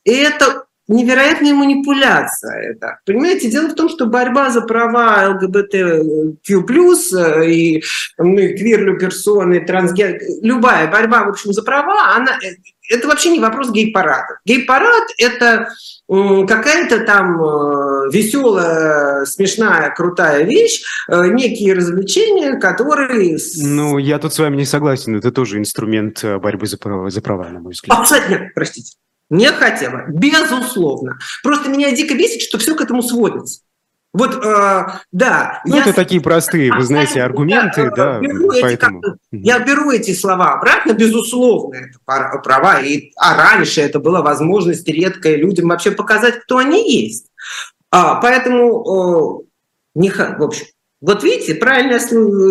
[0.05, 2.71] это невероятная манипуляция.
[2.71, 2.99] Это.
[3.05, 7.83] Понимаете, дело в том, что борьба за права ЛГБТQ+, э, и
[8.17, 10.17] ну, квирлю персоны, трансген...
[10.41, 12.55] любая борьба, в общем, за права, она, э,
[12.89, 14.39] это вообще не вопрос гей-парада.
[14.45, 15.69] Гей-парад– это
[16.07, 23.37] какая-то там э, веселая, смешная, крутая вещь, некие развлечения, которые...
[23.57, 25.15] Ну, я тут с вами не согласен.
[25.15, 27.97] Это тоже инструмент борьбы за права, за права на мой взгляд.
[27.97, 28.97] Абсолютно, простите.
[29.29, 31.17] Не хотела, безусловно.
[31.41, 33.61] Просто меня дико бесит, что все к этому сводится.
[34.13, 35.61] Вот, э, да.
[35.65, 35.81] Ну, я...
[35.81, 39.01] это такие простые, вы знаете, аргументы, да, беру поэтому...
[39.01, 44.87] Эти, я беру эти слова обратно, безусловно, это права, и, а раньше это была возможность
[44.87, 47.31] редкая людям вообще показать, кто они есть.
[47.89, 50.67] А, поэтому, э, не, в общем,
[51.01, 51.99] вот видите, правильно,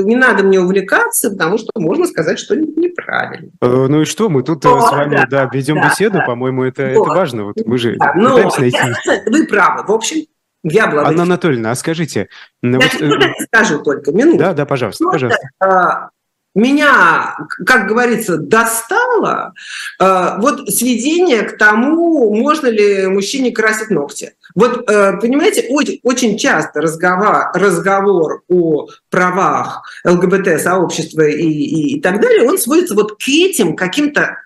[0.05, 3.51] не надо мне увлекаться, потому что можно сказать что-нибудь неправильно.
[3.61, 6.19] Э, ну и что, мы тут О, э, с вами да, да, ведем да, беседу,
[6.19, 6.25] да.
[6.27, 7.45] по-моему, это, это важно.
[7.45, 8.79] Вот мы же да, пытаемся найти...
[9.27, 10.27] Вы правы, в общем,
[10.63, 11.09] я благодарю.
[11.09, 12.29] Анна Анатольевна, а скажите...
[12.63, 14.39] Я вот, э, скажу только, минуту.
[14.39, 15.49] Да, да, пожалуйста, пожалуйста.
[15.61, 16.11] А,
[16.55, 17.35] меня,
[17.65, 19.55] как говорится, достало
[19.99, 24.35] э, вот сведение к тому, можно ли мужчине красить ногти.
[24.55, 32.21] Вот, э, понимаете, очень, очень часто разговор, разговор о правах ЛГБТ-сообщества и, и, и так
[32.21, 34.37] далее, он сводится вот к этим каким-то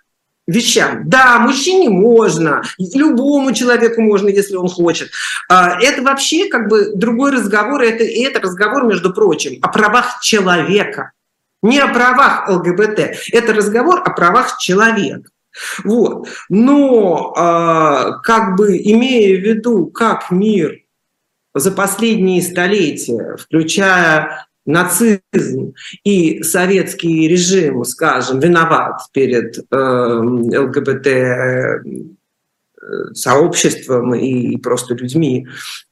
[0.46, 1.08] вещам.
[1.08, 5.10] Да, мужчине можно, любому человеку можно, если он хочет.
[5.48, 11.12] А, это вообще как бы другой разговор, это, это разговор, между прочим, о правах человека–
[11.62, 13.16] не о правах ЛГБТ.
[13.32, 15.28] Это разговор о правах человека.
[15.84, 16.28] Вот.
[16.48, 20.80] Но э, как бы имея в виду, как мир
[21.54, 31.06] за последние столетия, включая нацизм и советский режим, скажем, виноват перед э, ЛГБТ
[33.14, 35.48] сообществом и, просто людьми,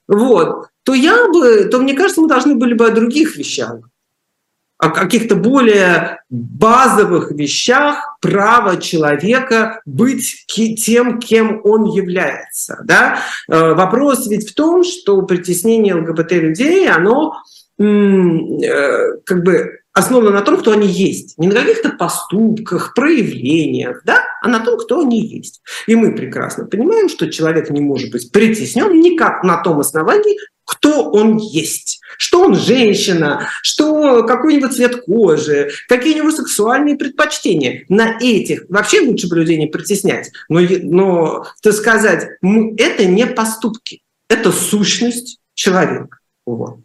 [0.06, 3.80] вот, то я бы, то мне кажется, мы должны были бы о других вещах
[4.84, 12.80] о каких-то более базовых вещах права человека быть тем, кем он является.
[12.84, 13.20] Да?
[13.48, 20.58] Э, вопрос ведь в том, что притеснение ЛГБТ-людей, оно э, как бы основано на том,
[20.58, 21.38] кто они есть.
[21.38, 25.62] Не на каких-то поступках, проявлениях, да, а на том, кто они есть.
[25.86, 31.10] И мы прекрасно понимаем, что человек не может быть притеснен никак на том основании, кто
[31.10, 37.84] он есть, что он женщина, что какой-нибудь цвет кожи, какие у него сексуальные предпочтения.
[37.88, 40.32] На этих вообще лучше бы людей не притеснять.
[40.48, 46.18] Но, но так сказать, это не поступки, это сущность человека.
[46.46, 46.78] Вот.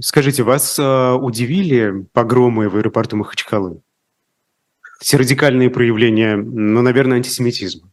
[0.00, 3.82] Скажите, вас э, удивили погромы в аэропорту Махачкалы?
[5.00, 7.90] Эти радикальные проявления, ну, наверное, антисемитизма.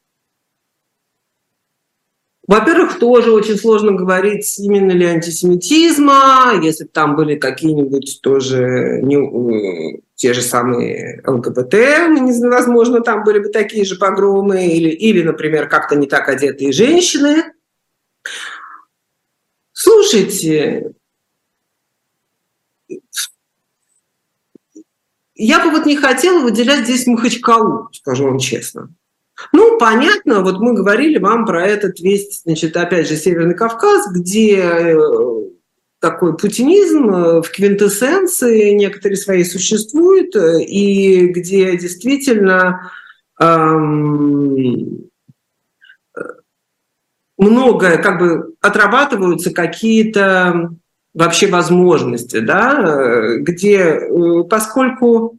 [2.48, 10.02] Во-первых, тоже очень сложно говорить, именно ли антисемитизма, если бы там были какие-нибудь тоже не,
[10.16, 15.96] те же самые ЛГБТ, невозможно, там были бы такие же погромы, или, или например, как-то
[15.96, 17.44] не так одетые женщины.
[19.72, 20.94] Слушайте,
[25.40, 28.90] я бы вот не хотела выделять здесь Махачкалу, скажу вам честно.
[29.54, 34.60] Ну, понятно, вот мы говорили вам про этот весь, значит, опять же, Северный Кавказ, где
[34.60, 34.98] э,
[36.00, 42.92] такой путинизм э, в квинтэссенции некоторые свои существует, э, и где действительно
[43.40, 45.10] эм,
[47.38, 50.72] многое как бы отрабатываются какие-то
[51.20, 54.00] вообще возможности, да, где,
[54.50, 55.38] поскольку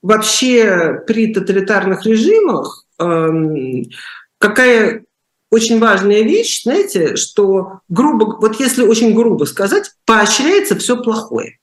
[0.00, 3.84] вообще при тоталитарных режимах эм,
[4.38, 5.04] какая
[5.50, 11.58] очень важная вещь, знаете, что грубо, вот если очень грубо сказать, поощряется все плохое.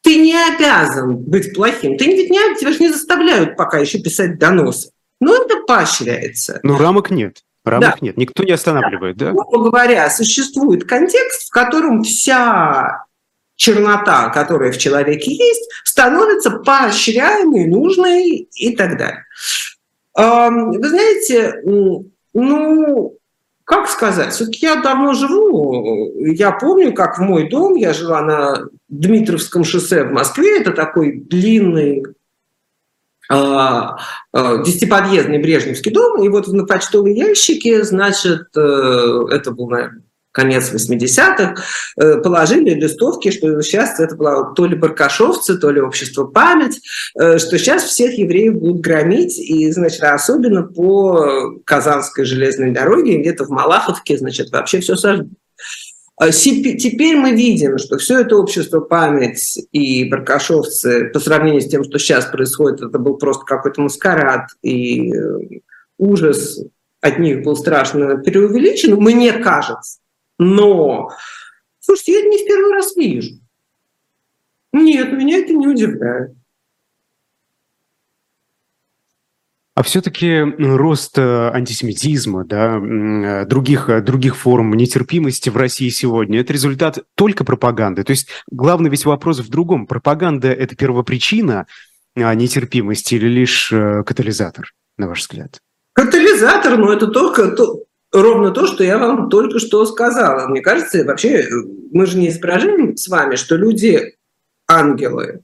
[0.00, 1.96] Ты не обязан быть плохим.
[1.96, 4.90] Ты ведь не, тебя же не заставляют пока еще писать доносы.
[5.20, 6.58] Но это поощряется.
[6.64, 7.44] Но рамок нет.
[7.64, 7.96] Рамок да.
[8.00, 8.16] нет.
[8.16, 9.32] Никто не останавливает, да?
[9.32, 13.04] Грубо говоря, существует контекст, в котором вся
[13.56, 19.24] чернота, которая в человеке есть, становится поощряемой, нужной и так далее.
[20.16, 21.62] Вы знаете,
[22.34, 23.16] ну,
[23.64, 28.68] как сказать, все-таки я давно живу, я помню, как в мой дом, я жила на
[28.88, 32.04] Дмитровском шоссе в Москве, это такой длинный
[33.30, 40.02] десятиподъездный Брежневский дом, и вот на почтовые ящики, значит, э, это был, наверное,
[40.34, 41.54] конец 80-х,
[41.96, 46.80] э, положили листовки, что сейчас это было то ли баркашовцы, то ли общество память,
[47.18, 53.44] э, что сейчас всех евреев будут громить, и, значит, особенно по Казанской железной дороге, где-то
[53.44, 55.38] в Малаховке, значит, вообще все сожгут.
[56.16, 61.82] А теперь мы видим, что все это общество память и баркашовцы по сравнению с тем,
[61.82, 65.60] что сейчас происходит, это был просто какой-то маскарад и э,
[65.98, 66.60] ужас
[67.00, 69.98] от них был страшно преувеличен, мне кажется.
[70.38, 71.10] Но,
[71.80, 73.34] слушайте, я это не в первый раз вижу.
[74.72, 76.32] Нет, меня это не удивляет.
[79.74, 86.40] А все-таки рост э, антисемитизма, да, э, других, э, других форм нетерпимости в России сегодня–
[86.40, 88.04] это результат только пропаганды.
[88.04, 89.88] То есть главный весь вопрос в другом.
[89.88, 91.66] Пропаганда– это первопричина
[92.16, 95.58] а, нетерпимости или лишь катализатор, на ваш взгляд?
[95.92, 100.46] Катализатор, но это только то, ровно то, что я вам только что сказала.
[100.46, 101.48] Мне кажется, вообще
[101.90, 104.14] мы же не изображаем с вами, что люди
[104.68, 105.42] ангелы.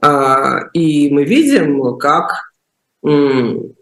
[0.00, 2.46] А, и мы видим, как
[3.06, 3.76] うん。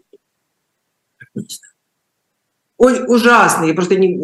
[2.77, 3.65] Ой, ужасно.
[3.65, 4.17] Я просто не,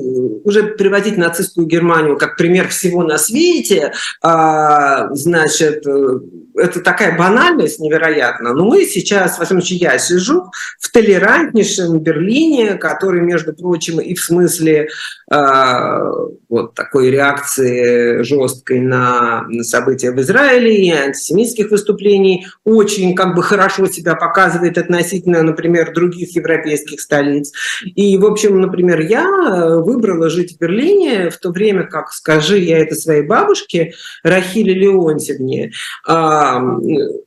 [0.43, 6.19] уже приводить нацистскую Германию как пример всего на свете, а, значит, э,
[6.55, 8.53] это такая банальность невероятна.
[8.53, 14.13] Но мы сейчас, во всяком случае, я сижу в толерантнейшем Берлине, который, между прочим, и
[14.13, 14.89] в смысле
[15.31, 16.11] а,
[16.49, 23.87] вот такой реакции жесткой на события в Израиле и антисемитских выступлений очень как бы хорошо
[23.87, 27.51] себя показывает относительно, например, других европейских столиц.
[27.83, 32.79] И, в общем, например, я выбрала жить в Берлине в то время, как, скажи я
[32.79, 33.93] это своей бабушке,
[34.23, 35.71] Рахиле Леонтьевне,
[36.07, 36.57] а,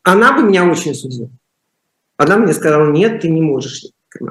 [0.03, 1.31] она бы меня очень судила.
[2.17, 3.85] Она мне сказала, нет, ты не можешь.
[4.21, 4.25] Э,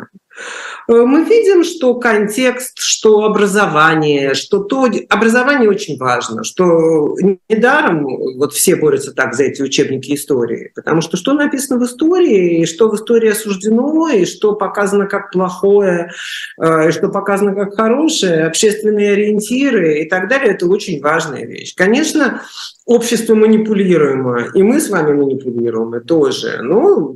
[0.88, 4.90] мы видим, что контекст, что образование, что то...
[5.10, 7.16] Образование очень важно, что
[7.50, 8.06] недаром
[8.38, 12.66] вот все борются так за эти учебники истории, потому что что написано в истории, и
[12.66, 16.12] что в истории осуждено, и что показано как плохое,
[16.62, 21.76] э, и что показано как хорошее, общественные ориентиры и так далее, это очень важная вещь.
[21.76, 22.42] Конечно,
[22.86, 26.60] общество манипулируемо, и мы с вами манипулируемы тоже.
[26.62, 27.16] Но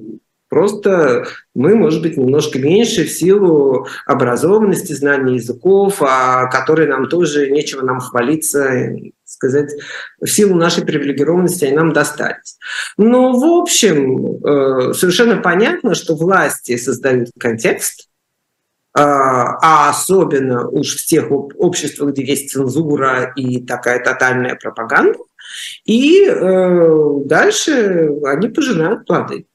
[0.49, 7.49] Просто мы, может быть, немножко меньше в силу образованности, знания языков, а которые нам тоже
[7.49, 8.93] нечего нам хвалиться,
[9.25, 9.71] сказать,
[10.21, 12.57] в силу нашей привилегированности они нам достались.
[12.97, 18.07] Но, в общем, э, совершенно понятно, что власти создают контекст,
[18.93, 25.19] а, а особенно уж в тех обществах, где есть цензура и такая тотальная пропаганда,
[25.85, 29.45] и э, дальше они пожинают плоды.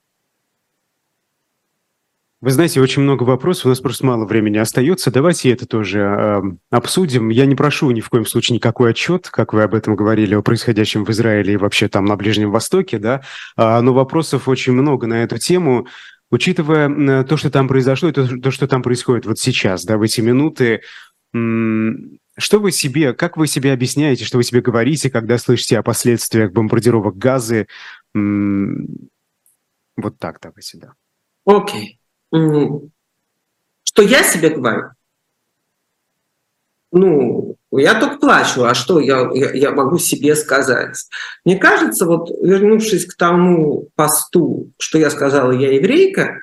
[2.42, 5.12] Вы знаете, очень много вопросов, у нас просто мало времени остается.
[5.12, 7.28] Давайте это тоже э, обсудим.
[7.28, 10.42] Я не прошу ни в коем случае никакой отчет, как вы об этом говорили, о
[10.42, 13.22] происходящем в Израиле и вообще там на Ближнем Востоке, да,
[13.56, 15.86] а, но вопросов очень много на эту тему.
[16.32, 20.20] Учитывая то, что там произошло, и то, что там происходит вот сейчас, да, в эти
[20.20, 20.80] минуты,
[21.32, 26.50] что вы себе, как вы себе объясняете, что вы себе говорите, когда слышите о последствиях
[26.50, 27.68] бомбардировок Газы?
[28.14, 28.88] Вот
[30.18, 30.94] так давайте, да.
[31.44, 31.98] Окей.
[31.98, 32.01] Okay
[32.32, 34.90] что я себе говорю?
[36.92, 41.06] Ну, я только плачу, а что я, я, я могу себе сказать?
[41.44, 46.40] Мне кажется, вот вернувшись к тому посту, что я сказала, я еврейка,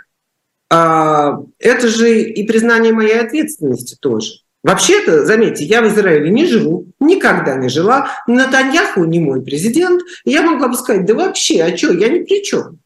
[0.71, 4.41] а, это же и признание моей ответственности тоже.
[4.61, 10.41] Вообще-то, заметьте, я в Израиле не живу, никогда не жила, Натаньяху не мой президент, я
[10.41, 12.79] могла бы сказать, да вообще, а что, я ни при чем.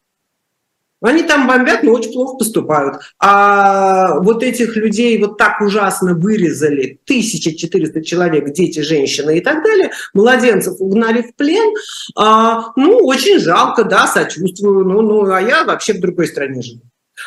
[1.00, 2.96] Они там бомбят, но очень плохо поступают.
[3.18, 9.90] А вот этих людей вот так ужасно вырезали, 1400 человек, дети, женщины и так далее,
[10.14, 11.74] младенцев угнали в плен.
[12.16, 14.84] А, ну, очень жалко, да, сочувствую.
[14.86, 16.82] Ну, ну, а я вообще в другой стране живу.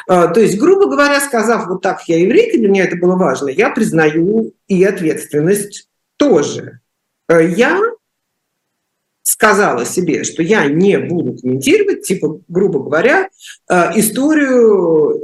[0.08, 3.50] А, то есть, грубо говоря, сказав вот так, я еврейка, для меня это было важно,
[3.50, 5.88] я признаю и ответственность
[6.18, 6.80] тоже.
[7.28, 7.80] А я
[9.38, 13.30] сказала себе, что я не буду комментировать, типа, грубо говоря,
[13.70, 15.22] э, историю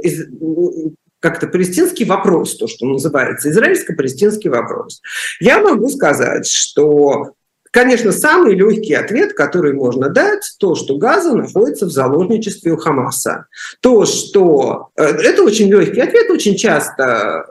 [1.18, 5.00] как-то палестинский вопрос, то, что называется израильско-палестинский вопрос.
[5.40, 7.34] Я могу сказать, что
[7.72, 13.46] Конечно, самый легкий ответ, который можно дать, то, что Газа находится в заложничестве у Хамаса.
[13.80, 14.90] То, что...
[14.96, 17.44] Э, это очень легкий ответ, очень часто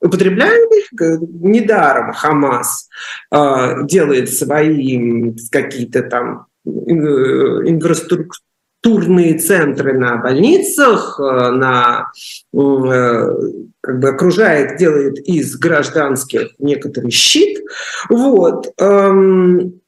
[0.00, 0.84] э, употребляемый.
[1.42, 2.88] Недаром Хамас
[3.32, 12.12] э, делает свои какие-то там инфраструктурные центры на больницах, на
[12.52, 17.58] как бы окружает, делает из гражданских некоторый щит.
[18.10, 18.70] Вот.
[18.78, 19.80] Эм,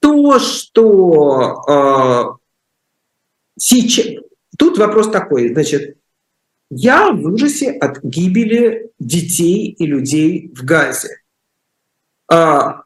[0.00, 2.24] то, что э,
[3.58, 4.06] сейчас...
[4.58, 5.98] Тут вопрос такой, значит,
[6.70, 11.20] я в ужасе от гибели детей и людей в Газе.
[12.32, 12.84] А,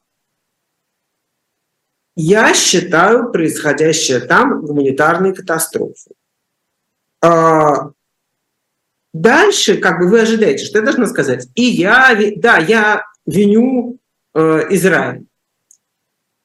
[2.17, 6.15] я считаю происходящее там гуманитарной катастрофой.
[7.23, 7.91] А,
[9.15, 11.47] Дальше, как бы вы ожидаете, что я должна сказать?
[11.55, 14.01] И я, да, я виню
[14.35, 15.27] э, Израиль.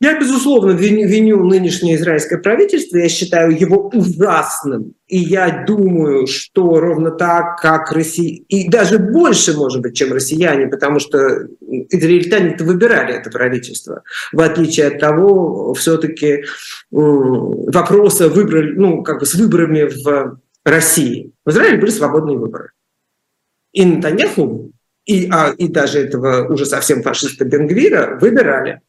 [0.01, 4.93] Я, безусловно, виню, нынешнее израильское правительство, я считаю его ужасным.
[5.07, 10.67] И я думаю, что ровно так, как Россия, и даже больше, может быть, чем россияне,
[10.67, 11.47] потому что
[11.89, 16.45] израильтяне-то выбирали это правительство, в отличие от того, все-таки
[16.91, 21.33] вопроса выбрали, ну, как бы с выборами в России.
[21.45, 22.69] В Израиле были свободные выборы.
[23.73, 24.71] И Натаньяху,
[25.09, 28.81] и, а, и даже этого уже совсем фашиста Бенгвира выбирали.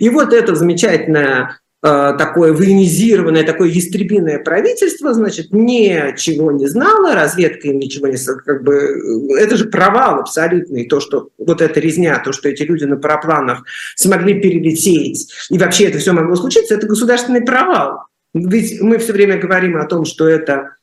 [0.00, 7.68] И вот это замечательное э, такое военизированное, такое ястребиное правительство, значит, ничего не знало, разведка
[7.68, 8.16] им ничего не...
[8.16, 12.84] Как бы, это же провал абсолютный, то, что вот эта резня, то, что эти люди
[12.84, 13.62] на парапланах
[13.96, 18.04] смогли перелететь, и вообще это все могло случиться, это государственный провал.
[18.32, 20.76] Ведь мы все время говорим о том, что это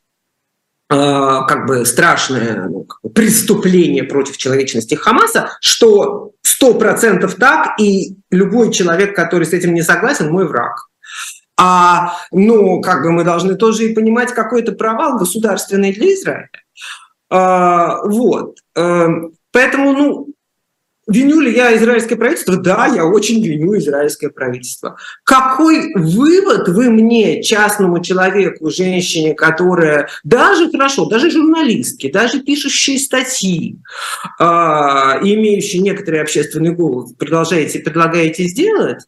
[1.48, 8.16] как бы страшное ну, как бы преступление против человечности Хамаса, что сто процентов так, и
[8.30, 10.88] любой человек, который с этим не согласен, мой враг.
[11.56, 16.48] А, ну, как бы мы должны тоже и понимать какой-то провал государственный для Израиля.
[17.30, 18.56] А, вот.
[18.76, 19.08] Э,
[19.52, 20.33] поэтому, ну,
[21.06, 22.56] Виню ли я израильское правительство?
[22.56, 24.96] Да, я очень виню израильское правительство.
[25.24, 33.78] Какой вывод вы мне, частному человеку, женщине, которая даже хорошо, даже журналистки, даже пишущие статьи,
[34.40, 39.04] э, имеющие некоторый общественный голос, продолжаете, предлагаете сделать?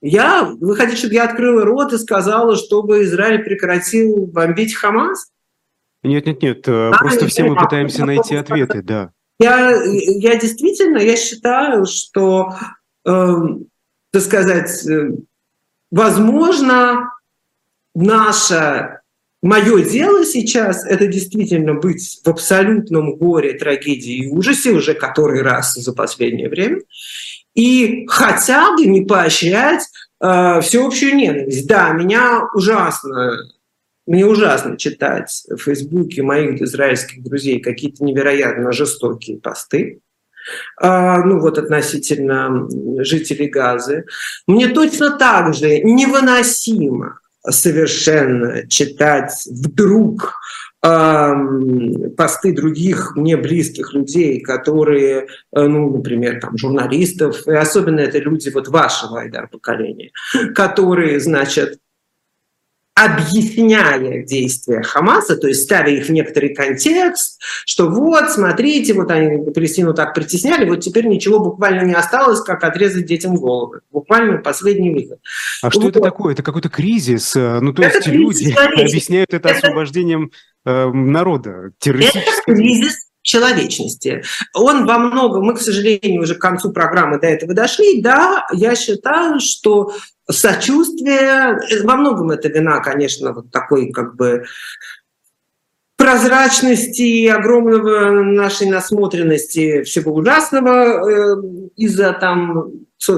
[0.00, 5.28] Я, вы хотите, чтобы я открыла рот и сказала, чтобы Израиль прекратил бомбить Хамас?
[6.02, 6.66] Нет, нет, нет.
[6.66, 9.12] Э, а, просто все мы пытаемся найти ответы, да.
[9.38, 12.54] Я, я действительно, я считаю, что,
[13.04, 13.34] э,
[14.10, 15.10] так сказать, э,
[15.90, 17.10] возможно,
[17.94, 19.00] наше,
[19.42, 25.74] мое дело сейчас– это действительно быть в абсолютном горе, трагедии и ужасе уже который раз
[25.74, 26.80] за последнее время,
[27.54, 29.82] и хотя бы не поощрять
[30.20, 31.66] э, всеобщую ненависть.
[31.66, 33.36] Да, меня ужасно
[34.06, 40.00] мне ужасно читать в Фейсбуке моих израильских друзей какие-то невероятно жестокие посты,
[40.80, 42.68] а, ну вот относительно
[43.04, 44.04] жителей Газы.
[44.46, 50.34] Мне точно так же невыносимо совершенно читать вдруг
[50.80, 58.48] посты других мне близких людей, которые, э, ну, например, там, журналистов, и особенно это люди
[58.48, 60.10] вот вашего Айдар поколения,
[60.56, 61.78] которые, значит,
[62.94, 69.50] объясняя действия Хамаса, то есть ставя их в некоторый контекст, что вот, смотрите, вот они
[69.50, 73.80] Палестину так притесняли, вот теперь ничего буквально не осталось, как отрезать детям головы.
[73.90, 75.20] Буквально последний выход.
[75.62, 75.74] А вот.
[75.74, 76.34] что это такое?
[76.34, 77.34] Это какой-то кризис?
[77.34, 80.30] Э, ну, то это есть люди объясняют это, это освобождением
[80.64, 82.52] э, народа, террористическим...
[82.52, 84.22] Это кризис человечности.
[84.54, 88.74] Он во многом, мы, к сожалению, уже к концу программы до этого дошли, да, я
[88.74, 89.92] считаю, что
[90.30, 94.44] сочувствие, во многом это вина, конечно, вот такой как бы
[95.96, 101.42] прозрачности, огромного нашей насмотренности всего ужасного э,
[101.76, 102.70] из-за там
[103.08, 103.12] э,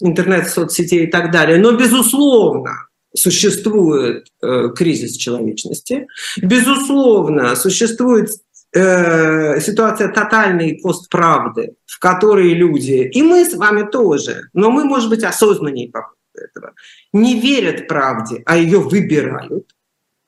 [0.00, 1.58] интернет, соцсетей и так далее.
[1.58, 6.06] Но, безусловно, существует э, кризис человечности,
[6.42, 8.30] безусловно, существует
[8.74, 15.08] э, ситуация тотальной постправды, в которой люди, и мы с вами тоже, но мы, может
[15.08, 16.74] быть, осознаннее по поводу этого,
[17.12, 19.70] не верят правде, а ее выбирают.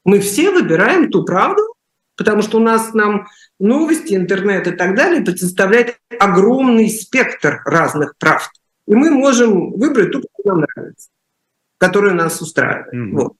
[0.05, 1.63] Мы все выбираем ту правду,
[2.17, 3.27] потому что у нас нам
[3.59, 8.51] новости, интернет и так далее представляет огромный спектр разных правд.
[8.87, 11.09] И мы можем выбрать ту, которая нам нравится,
[11.79, 12.95] которая нас устраивает.
[12.95, 13.13] Mm-hmm.
[13.13, 13.33] Вот.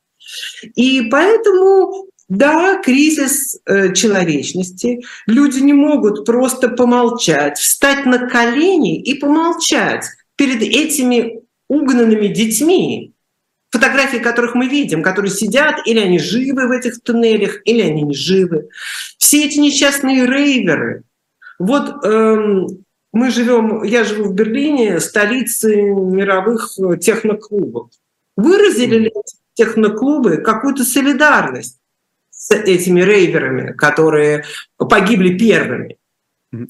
[0.75, 5.05] И поэтому Да, кризис э, человечности.
[5.29, 13.13] Люди не могут просто помолчать, встать на колени и помолчать перед этими угнанными детьми,
[13.71, 18.15] фотографии которых мы видим, которые сидят, или они живы в этих туннелях, или они не
[18.15, 18.69] живы.
[19.19, 21.05] Все эти несчастные рейверы.
[21.61, 22.67] Вот эм,
[23.13, 26.71] мы живем, я живу в Берлине, столице мировых
[27.01, 27.91] техноклубов.
[28.37, 29.13] Выразили ли
[29.55, 31.81] техноклубы какую-то солидарность
[32.31, 34.45] с этими рейверами, которые
[34.77, 35.97] погибли первыми?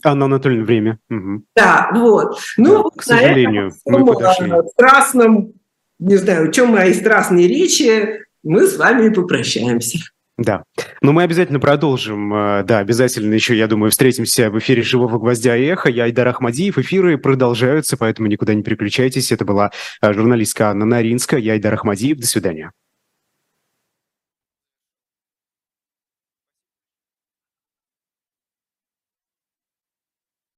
[0.05, 0.99] Анна Анатольевна, время.
[1.11, 1.43] Угу.
[1.55, 2.39] Да, вот.
[2.57, 4.51] Ну, да, к сожалению, мы подошли.
[4.51, 5.53] В страстном,
[5.99, 9.99] не знаю, чем мои страстные речи, мы с вами попрощаемся.
[10.39, 10.64] Да.
[11.01, 12.32] Но мы обязательно продолжим.
[12.34, 15.89] Э, да, обязательно еще, я думаю, встретимся в эфире «Живого гвоздя» и «Эхо».
[15.89, 16.76] Я Айдар Ахмадиев.
[16.76, 19.32] Эфиры продолжаются, поэтому никуда не переключайтесь.
[19.32, 19.70] Это была
[20.03, 21.41] э, журналистка Анна Наринская.
[21.41, 22.18] Я Айдар Ахмадиев.
[22.18, 22.72] До свидания.